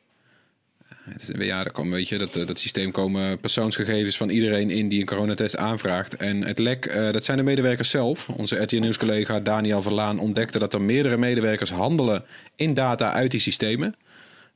[0.89, 4.71] Het is- Ja, daar komen, weet je, dat, eh, dat systeem komen persoonsgegevens van iedereen
[4.71, 6.17] in die een coronatest aanvraagt.
[6.17, 8.29] En het lek, eh, dat zijn de medewerkers zelf.
[8.29, 12.25] Onze RTL Nieuws collega Daniel Verlaan ontdekte dat er meerdere medewerkers handelen
[12.57, 13.95] in data uit die systemen.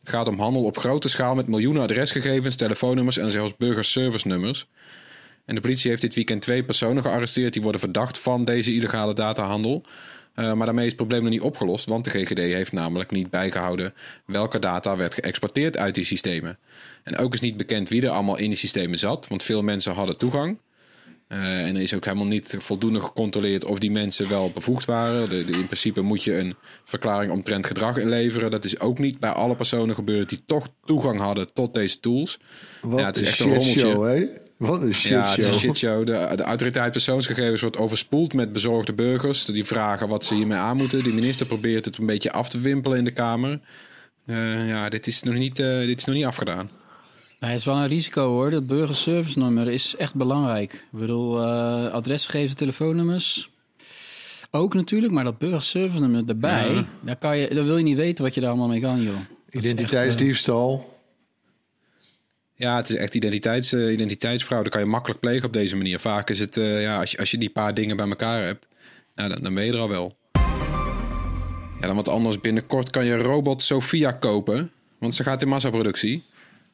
[0.00, 4.66] Het gaat om handel op grote schaal met miljoenen adresgegevens, telefoonnummers en zelfs burgerservice-nummers.
[5.44, 9.14] En de politie heeft dit weekend twee personen gearresteerd die worden verdacht van deze illegale
[9.14, 9.84] datahandel.
[10.34, 13.30] Eh, maar daarmee is het probleem nog niet opgelost, want de GGD heeft namelijk niet
[13.30, 13.94] bijgehouden
[14.26, 16.58] welke data werd geëxporteerd uit die systemen.
[17.02, 19.92] En ook is niet bekend wie er allemaal in die systemen zat, want veel mensen
[19.92, 20.58] hadden toegang.
[21.28, 25.28] Uh, en er is ook helemaal niet voldoende gecontroleerd of die mensen wel bevoegd waren.
[25.28, 26.54] De, de, in principe moet je een
[26.84, 28.50] verklaring omtrent gedrag inleveren.
[28.50, 32.38] Dat is ook niet bij alle personen gebeurd die toch toegang hadden tot deze tools.
[32.80, 33.78] Wat ja, het is echt een rommeltje.
[33.78, 34.26] Show, hè?
[34.62, 36.06] Wat een shit Ja, het is een shitshow.
[36.06, 39.44] De, de autoriteit persoonsgegevens wordt overspoeld met bezorgde burgers.
[39.44, 41.02] Die vragen wat ze hiermee aan moeten.
[41.02, 43.60] De minister probeert het een beetje af te wimpelen in de Kamer.
[44.26, 46.70] Uh, ja, dit is nog niet, uh, dit is nog niet afgedaan.
[47.38, 48.50] het is wel een risico hoor.
[48.50, 50.72] Dat burgerservice nummer is echt belangrijk.
[50.72, 53.50] Ik bedoel, uh, adresgegevens, telefoonnummers.
[54.50, 56.84] Ook natuurlijk, maar dat burgerservice nummer erbij, ja.
[57.00, 59.16] daar, kan je, daar wil je niet weten wat je daar allemaal mee kan, joh.
[59.50, 60.91] Identiteitsdiefstal.
[62.62, 64.70] Ja, het is echt identiteits, uh, identiteitsfraude.
[64.70, 65.98] kan je makkelijk plegen op deze manier.
[65.98, 68.68] Vaak is het, uh, ja, als je, als je die paar dingen bij elkaar hebt,
[69.14, 70.16] nou, dan, dan ben je er al wel.
[71.80, 72.40] Ja, dan wat anders.
[72.40, 76.22] Binnenkort kan je robot Sophia kopen, want ze gaat in massaproductie.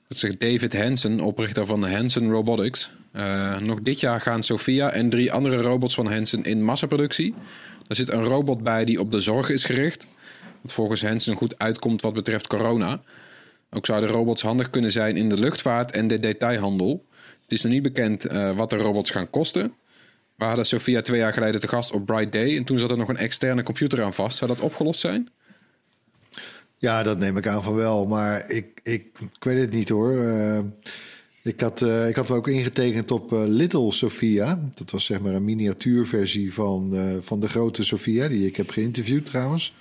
[0.08, 2.90] Dat zegt David Hansen, oprichter van Hansen Robotics.
[3.12, 7.34] Uh, nog dit jaar gaan Sophia en drie andere robots van Hansen in massaproductie.
[7.86, 10.06] Er zit een robot bij die op de zorg is gericht.
[10.62, 13.00] Wat volgens Hansen goed uitkomt wat betreft corona.
[13.70, 17.06] Ook zouden robots handig kunnen zijn in de luchtvaart en de detailhandel.
[17.42, 19.74] Het is nog niet bekend uh, wat de robots gaan kosten.
[20.34, 22.56] We hadden Sophia twee jaar geleden te gast op Bright Day.
[22.56, 24.36] En toen zat er nog een externe computer aan vast.
[24.38, 25.28] Zou dat opgelost zijn?
[26.76, 28.06] Ja, dat neem ik aan van wel.
[28.06, 29.06] Maar ik, ik,
[29.40, 30.12] weet het niet hoor.
[30.12, 30.58] Uh,
[31.42, 34.60] ik, had, uh, ik had me ook ingetekend op Little Sophia.
[34.74, 38.28] Dat was zeg maar een miniatuurversie van, van de grote Sophia.
[38.28, 39.74] Die ik heb geïnterviewd trouwens.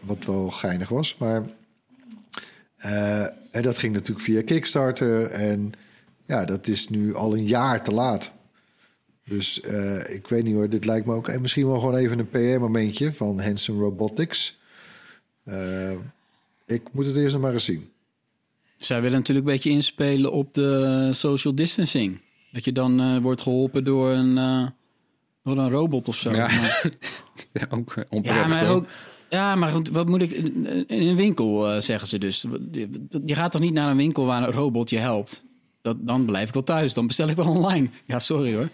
[0.00, 1.16] wat wel geinig was.
[1.18, 1.44] Maar
[3.50, 5.30] en dat ging natuurlijk via Kickstarter.
[5.30, 5.72] En
[6.24, 8.34] ja, dat is nu al een jaar te laat.
[9.24, 12.18] Dus uh, ik weet niet hoor, dit lijkt me ook en misschien wel gewoon even
[12.18, 14.58] een PR-momentje van Hanson Robotics.
[15.44, 15.92] Uh,
[16.66, 17.90] ik moet het eerst nog maar eens zien.
[18.78, 22.20] Zij willen natuurlijk een beetje inspelen op de social distancing.
[22.52, 24.34] Dat je dan wordt geholpen door een,
[25.42, 26.30] door een robot of zo.
[26.30, 26.90] Ja, maar,
[27.52, 28.86] ja ook ja, maar ook,
[29.36, 30.30] ja, maar wat moet ik...
[30.30, 32.44] In een winkel uh, zeggen ze dus.
[33.26, 35.44] Je gaat toch niet naar een winkel waar een robot je helpt?
[35.82, 36.94] Dat, dan blijf ik wel thuis.
[36.94, 37.88] Dan bestel ik wel online.
[38.06, 38.68] Ja, sorry hoor.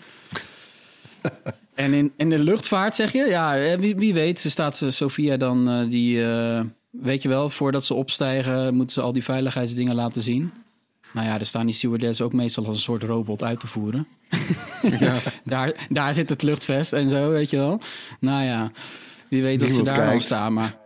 [1.74, 3.26] en in, in de luchtvaart zeg je?
[3.28, 4.40] Ja, wie, wie weet.
[4.40, 6.16] Ze staat Sophia dan uh, die...
[6.16, 6.60] Uh,
[6.90, 8.74] weet je wel, voordat ze opstijgen...
[8.74, 10.52] moeten ze al die veiligheidsdingen laten zien.
[11.12, 14.06] Nou ja, er staan die stewardessen ook meestal als een soort robot uit te voeren.
[14.98, 15.18] Ja.
[15.44, 17.80] daar, daar zit het luchtvest en zo, weet je wel.
[18.20, 18.70] Nou ja...
[19.32, 20.12] Wie weet dat ze daar kijkt.
[20.12, 20.78] al staan, maar...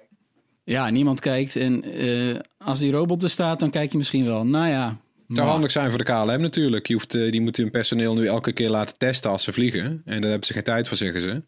[0.64, 1.56] Ja, niemand kijkt.
[1.56, 4.44] En uh, als die robot er staat, dan kijk je misschien wel.
[4.44, 4.96] Nou ja...
[5.28, 6.86] Het zou handig zijn voor de KLM natuurlijk.
[6.86, 10.02] Je hoeft, uh, die moeten hun personeel nu elke keer laten testen als ze vliegen.
[10.04, 11.42] En daar hebben ze geen tijd voor, zeggen ze.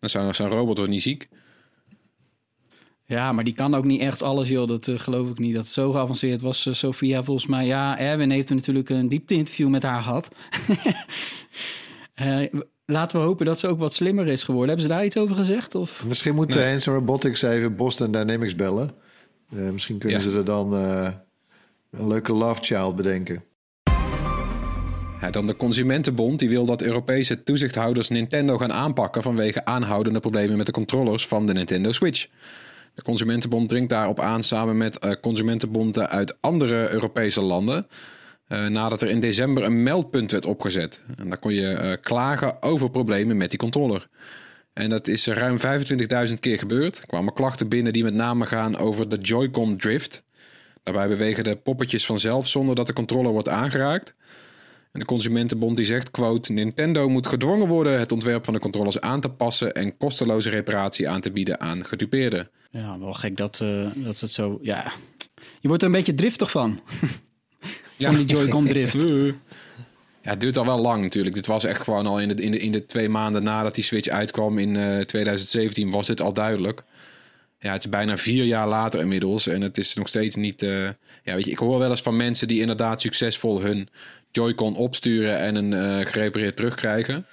[0.00, 1.28] Dan zou zo'n robot wordt niet ziek.
[3.04, 4.68] Ja, maar die kan ook niet echt alles, joh.
[4.68, 5.54] Dat uh, geloof ik niet.
[5.54, 7.66] Dat het zo geavanceerd was, uh, Sophia, volgens mij.
[7.66, 10.28] Ja, Erwin heeft er natuurlijk een diepte-interview met haar gehad.
[12.92, 14.68] Laten we hopen dat ze ook wat slimmer is geworden.
[14.68, 15.74] Hebben ze daar iets over gezegd?
[15.74, 16.04] Of?
[16.06, 16.68] Misschien moet nee.
[16.68, 18.90] Hanson Robotics even Boston Dynamics bellen.
[19.50, 20.24] Uh, misschien kunnen ja.
[20.24, 21.08] ze er dan uh,
[21.90, 23.44] een leuke love child bedenken.
[25.20, 30.56] Ja, dan de Consumentenbond die wil dat Europese toezichthouders Nintendo gaan aanpakken vanwege aanhoudende problemen
[30.56, 32.26] met de controllers van de Nintendo Switch.
[32.94, 37.86] De Consumentenbond dringt daarop aan samen met uh, consumentenbonden uit andere Europese landen.
[38.48, 41.04] Uh, nadat er in december een meldpunt werd opgezet.
[41.16, 44.08] En daar kon je uh, klagen over problemen met die controller.
[44.72, 45.58] En dat is ruim
[46.28, 46.98] 25.000 keer gebeurd.
[46.98, 50.24] Er kwamen klachten binnen die met name gaan over de Joy-Con drift.
[50.82, 54.14] Daarbij bewegen de poppetjes vanzelf zonder dat de controller wordt aangeraakt.
[54.92, 59.00] En de Consumentenbond die zegt, quote, Nintendo moet gedwongen worden het ontwerp van de controllers
[59.00, 62.50] aan te passen en kosteloze reparatie aan te bieden aan gedupeerden.
[62.70, 64.92] Ja, wel gek dat, uh, dat het zo, ja,
[65.60, 66.80] je wordt er een beetje driftig van.
[67.98, 68.08] ja.
[68.08, 69.02] van die Joy-Con drift.
[70.22, 71.34] Ja, het duurt al wel lang natuurlijk.
[71.34, 73.84] Dit was echt gewoon al in de, in de, in de twee maanden nadat die
[73.84, 76.82] Switch uitkwam in uh, 2017 was dit al duidelijk.
[77.58, 80.62] Ja, het is bijna vier jaar later inmiddels en het is nog steeds niet...
[80.62, 80.88] Uh,
[81.22, 83.88] ja, weet je, ik hoor wel eens van mensen die inderdaad succesvol hun
[84.30, 87.26] Joy-Con opsturen en een uh, gerepareerd terugkrijgen.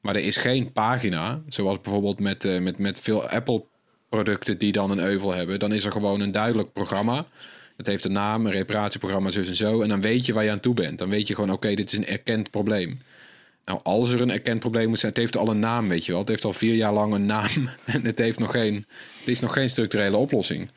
[0.00, 3.64] Maar er is geen pagina, zoals bijvoorbeeld met, met, met veel Apple
[4.08, 5.58] producten die dan een euvel hebben.
[5.58, 7.26] Dan is er gewoon een duidelijk programma
[7.78, 9.82] het heeft een naam, een reparatieprogramma, zo en zo.
[9.82, 10.98] En dan weet je waar je aan toe bent.
[10.98, 13.00] Dan weet je gewoon, oké, dit is een erkend probleem.
[13.64, 16.12] Nou, als er een erkend probleem moet zijn, het heeft al een naam, weet je
[16.12, 16.20] wel.
[16.20, 17.68] Het heeft al vier jaar lang een naam.
[17.84, 18.86] En het heeft nog geen,
[19.24, 20.70] is nog geen structurele oplossing.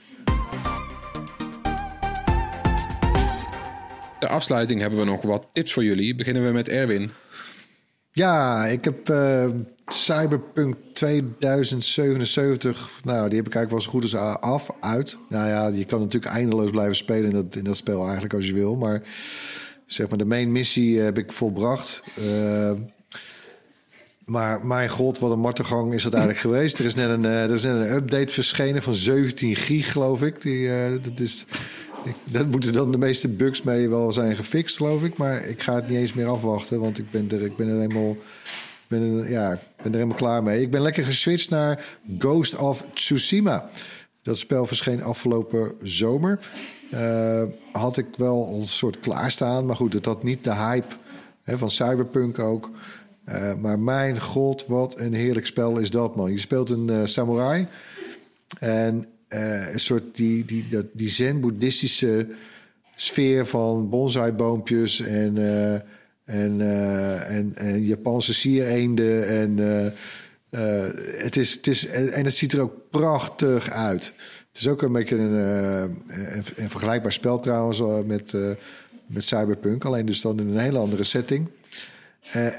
[4.19, 6.15] Ter afsluiting hebben we nog wat tips voor jullie.
[6.15, 7.11] Beginnen we met Erwin.
[8.11, 9.49] Ja, ik heb uh,
[9.93, 12.99] Cyberpunk 2077.
[13.03, 15.17] Nou, die heb ik eigenlijk wel zo goed als af, uit.
[15.29, 18.45] Nou ja, je kan natuurlijk eindeloos blijven spelen in dat, in dat spel eigenlijk als
[18.45, 18.75] je wil.
[18.75, 19.01] Maar
[19.85, 22.03] zeg maar, de main missie heb ik volbracht.
[22.19, 22.71] Uh,
[24.25, 26.79] maar mijn god, wat een martelgang is dat eigenlijk geweest.
[26.79, 30.21] Er is, net een, uh, er is net een update verschenen van 17 gig, geloof
[30.21, 30.41] ik.
[30.41, 30.69] Die,
[31.01, 31.45] dat, is,
[32.23, 35.17] dat moeten dan de meeste bugs mee wel zijn gefixt, geloof ik.
[35.17, 37.79] Maar ik ga het niet eens meer afwachten, want ik ben er, ik ben er
[37.79, 38.17] helemaal...
[38.91, 40.61] Ben ja, ben er helemaal klaar mee.
[40.61, 43.69] Ik ben lekker geswitcht naar Ghost of Tsushima.
[44.21, 46.39] Dat spel verscheen afgelopen zomer.
[46.93, 49.65] Uh, had ik wel een soort klaarstaan.
[49.65, 50.95] Maar goed, het had niet de hype
[51.43, 52.69] hè, van Cyberpunk ook.
[53.25, 56.31] Uh, maar mijn god, wat een heerlijk spel is dat, man.
[56.31, 57.67] Je speelt een uh, samurai.
[58.59, 62.27] En een soort die, die, dat, die zen-boeddhistische
[62.95, 65.37] sfeer van bonsai-boompjes en,
[66.31, 66.61] en,
[67.27, 69.27] en, en Japanse siereenden.
[69.27, 69.57] En,
[71.17, 74.13] het is, het is, en het ziet er ook prachtig uit.
[74.51, 78.33] Het is ook een beetje een, een, een vergelijkbaar spel trouwens met,
[79.05, 79.85] met Cyberpunk.
[79.85, 81.49] Alleen dus dan in een hele andere setting.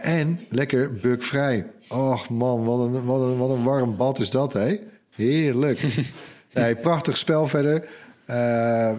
[0.02, 1.66] En lekker bugvrij.
[1.88, 4.78] Och man, wat een, wat, een, wat een warm bad is dat, hè?
[5.10, 5.82] Heerlijk.
[6.54, 7.88] nee, prachtig spel verder.
[8.30, 8.92] Uh,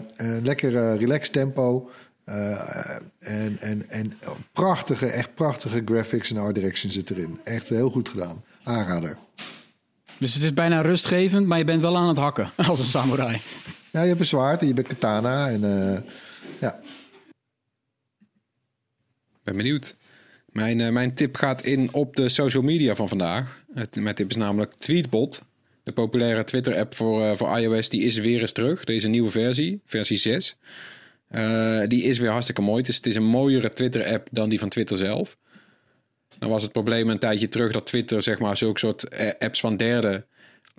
[0.44, 1.90] lekker uh, relaxed tempo.
[3.20, 4.14] En, en, en
[4.52, 7.40] prachtige, echt prachtige graphics en art direction zit erin.
[7.44, 8.44] Echt heel goed gedaan.
[8.64, 9.18] Aanrader.
[10.20, 13.42] Dus het is bijna rustgevend, maar je bent wel aan het hakken als een samurai.
[13.92, 15.50] Ja, je hebt een zwaard en je bent katana.
[15.50, 15.62] En,
[16.60, 16.80] ja.
[19.44, 19.96] Ben benieuwd.
[20.54, 23.64] Mijn, uh, mijn tip gaat in op de social media van vandaag.
[23.74, 25.44] Het, mijn tip is namelijk Tweetbot.
[25.84, 28.84] De populaire Twitter-app voor, uh, voor iOS die is weer eens terug.
[28.84, 30.58] Deze nieuwe versie, versie 6.
[31.36, 32.78] Uh, die is weer hartstikke mooi.
[32.78, 35.38] Het is, het is een mooiere Twitter-app dan die van Twitter zelf.
[36.40, 39.78] Dan was het probleem een tijdje terug dat Twitter zeg maar zulke soort apps van
[39.78, 40.26] derden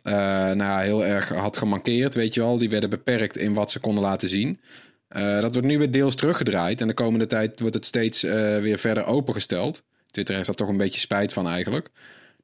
[0.03, 2.15] nou, heel erg had gemankeerd.
[2.15, 4.61] Weet je wel, die werden beperkt in wat ze konden laten zien.
[5.09, 6.81] Dat wordt nu weer deels teruggedraaid.
[6.81, 9.83] En de komende tijd wordt het steeds weer verder opengesteld.
[10.11, 11.89] Twitter heeft daar toch een beetje spijt van eigenlijk.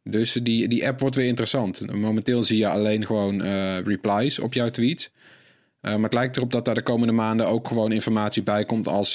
[0.04, 1.92] Dus die, die app wordt weer interessant.
[1.92, 3.42] Momenteel zie je alleen gewoon
[3.82, 5.10] replies op jouw tweets.
[5.80, 9.14] Maar het lijkt erop dat daar de komende maanden ook gewoon informatie bij komt als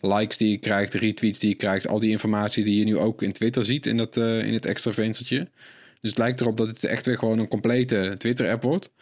[0.00, 1.88] likes die je krijgt, retweets die je krijgt.
[1.88, 4.92] Al die informatie die je nu ook in Twitter ziet in, dat, in het extra
[4.92, 5.48] venstertje.
[6.00, 8.92] Dus het lijkt erop dat het echt weer gewoon een complete Twitter-app wordt.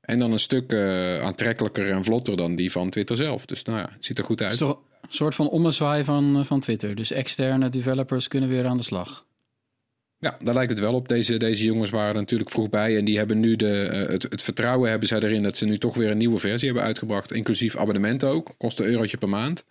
[0.00, 0.74] En dan een stuk
[1.22, 3.46] aantrekkelijker en vlotter dan die van Twitter zelf.
[3.46, 4.60] Dus nou ja, het ziet er goed uit.
[5.08, 6.94] Een soort van ommezwaai van, eh, van Twitter.
[6.94, 9.26] Dus externe developers kunnen weer aan de slag.
[10.20, 11.08] Ja, daar lijkt het wel op.
[11.08, 12.96] Deze, deze jongens waren er natuurlijk vroeg bij.
[12.96, 15.78] En die hebben nu de, uh, het, het, vertrouwen hebben zij erin dat ze nu
[15.78, 17.32] toch weer een nieuwe versie hebben uitgebracht.
[17.32, 18.54] Inclusief abonnement ook.
[18.56, 19.64] Kost een eurotje per maand.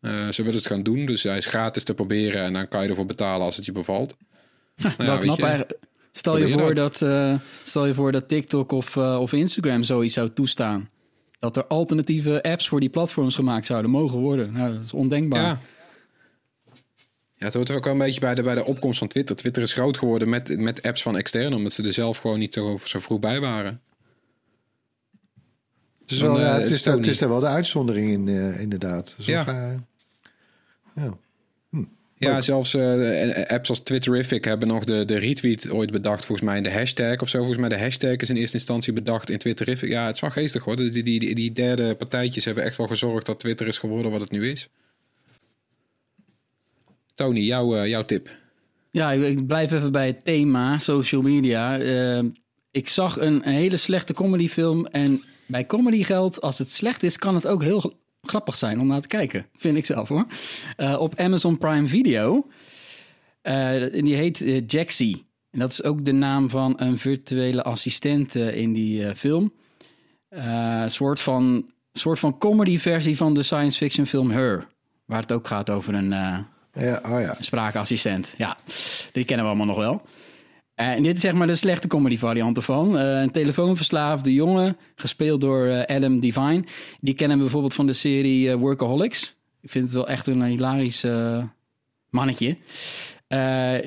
[0.00, 1.06] Uh, ze willen het gaan doen.
[1.06, 2.42] Dus hij is gratis te proberen.
[2.42, 4.16] En dan kan je ervoor betalen als het je bevalt.
[4.82, 5.78] nou, ja, knap eigenlijk.
[6.12, 10.28] Stel je, voor dat, uh, stel je voor dat TikTok of, of Instagram zoiets zou
[10.34, 10.88] toestaan.
[11.38, 14.52] Dat er alternatieve apps voor die platforms gemaakt zouden mogen worden.
[14.52, 15.42] Nou, dat is ondenkbaar.
[15.42, 15.60] Ja.
[17.38, 19.36] Ja, het hoort ook wel een beetje bij de, bij de opkomst van Twitter.
[19.36, 22.54] Twitter is groot geworden met, met apps van extern, omdat ze er zelf gewoon niet
[22.54, 23.80] zo, zo vroeg bij waren.
[26.00, 29.14] Het is, wel, ja, het, is, het is wel de uitzondering in, uh, inderdaad.
[29.16, 29.80] Dus ja.
[30.94, 31.16] ja.
[32.18, 36.24] Ja, zelfs uh, apps als Twitterific hebben nog de, de retweet ooit bedacht.
[36.24, 37.38] Volgens mij de hashtag of zo.
[37.38, 39.88] Volgens mij de hashtag is in eerste instantie bedacht in Twitterific.
[39.88, 40.76] Ja, het is wel geestig hoor.
[40.76, 44.20] Die, die, die, die derde partijtjes hebben echt wel gezorgd dat Twitter is geworden wat
[44.20, 44.68] het nu is.
[47.18, 48.28] Tony, jouw, uh, jouw tip.
[48.90, 51.80] Ja, ik, blijf even bij het thema social media.
[51.80, 52.24] Uh,
[52.70, 54.86] ik zag een, hele slechte comedyfilm.
[54.86, 57.92] En bij comedy geldt, als het slecht is, kan het ook heel
[58.22, 59.46] grappig zijn om naar te kijken.
[59.56, 60.26] Vind ik zelf hoor.
[60.76, 62.46] Uh, op Amazon Prime Video.
[63.42, 65.26] Uh, die heet Jaxie.
[65.50, 69.52] En dat is ook de naam van een virtuele assistent in die film.
[70.28, 74.66] Een soort van, soort van comedy versie van de science fiction film Her.
[75.04, 76.46] Waar het ook gaat over een,
[76.78, 77.34] ja, oh ja.
[77.38, 78.34] spraakassistent.
[78.36, 78.56] Ja,
[79.12, 80.02] die kennen we allemaal nog wel.
[80.74, 82.96] En dit is zeg maar de slechte comedy variant ervan.
[82.96, 86.64] Uh, een telefoonverslaafde jongen, gespeeld door uh, Adam Devine.
[87.00, 89.36] Die kennen we bijvoorbeeld van de serie Workaholics.
[89.60, 91.06] Ik vind het wel echt een hilarisch
[92.10, 92.56] mannetje.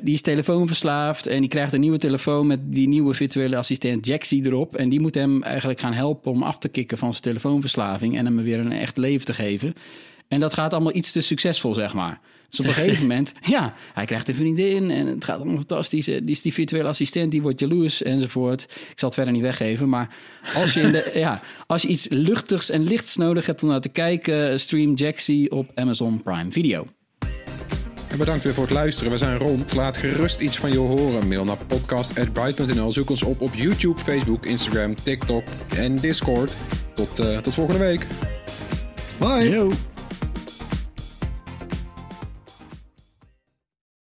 [0.02, 4.46] die is telefoonverslaafd en die krijgt een nieuwe telefoon met die nieuwe virtuele assistent Jaxie
[4.46, 4.76] erop.
[4.76, 8.24] En die moet hem eigenlijk gaan helpen om af te kicken van zijn telefoonverslaving en
[8.24, 9.74] hem weer een echt leven te geven.
[10.28, 12.20] En dat gaat allemaal iets te succesvol, zeg maar.
[12.52, 16.04] Dus op een gegeven moment, ja, hij krijgt een vriendin en het gaat allemaal fantastisch.
[16.04, 18.62] Die is die virtuele assistent, die wordt jaloers enzovoort.
[18.62, 20.14] Ik zal het verder niet weggeven, maar
[20.54, 23.80] als je, in de, ja, als je iets luchtigs en lichts nodig hebt om naar
[23.80, 26.86] te kijken, stream Jaxie op Amazon Prime Video.
[28.08, 29.12] En bedankt weer voor het luisteren.
[29.12, 29.74] We zijn rond.
[29.74, 31.28] Laat gerust iets van je horen.
[31.28, 32.92] Mail naar podcast.bright.nl.
[32.92, 35.44] Zoek ons op op YouTube, Facebook, Instagram, TikTok
[35.76, 36.52] en Discord.
[36.94, 38.06] Tot, eh, tot volgende week.
[39.18, 39.48] Bye.
[39.48, 39.72] Yo.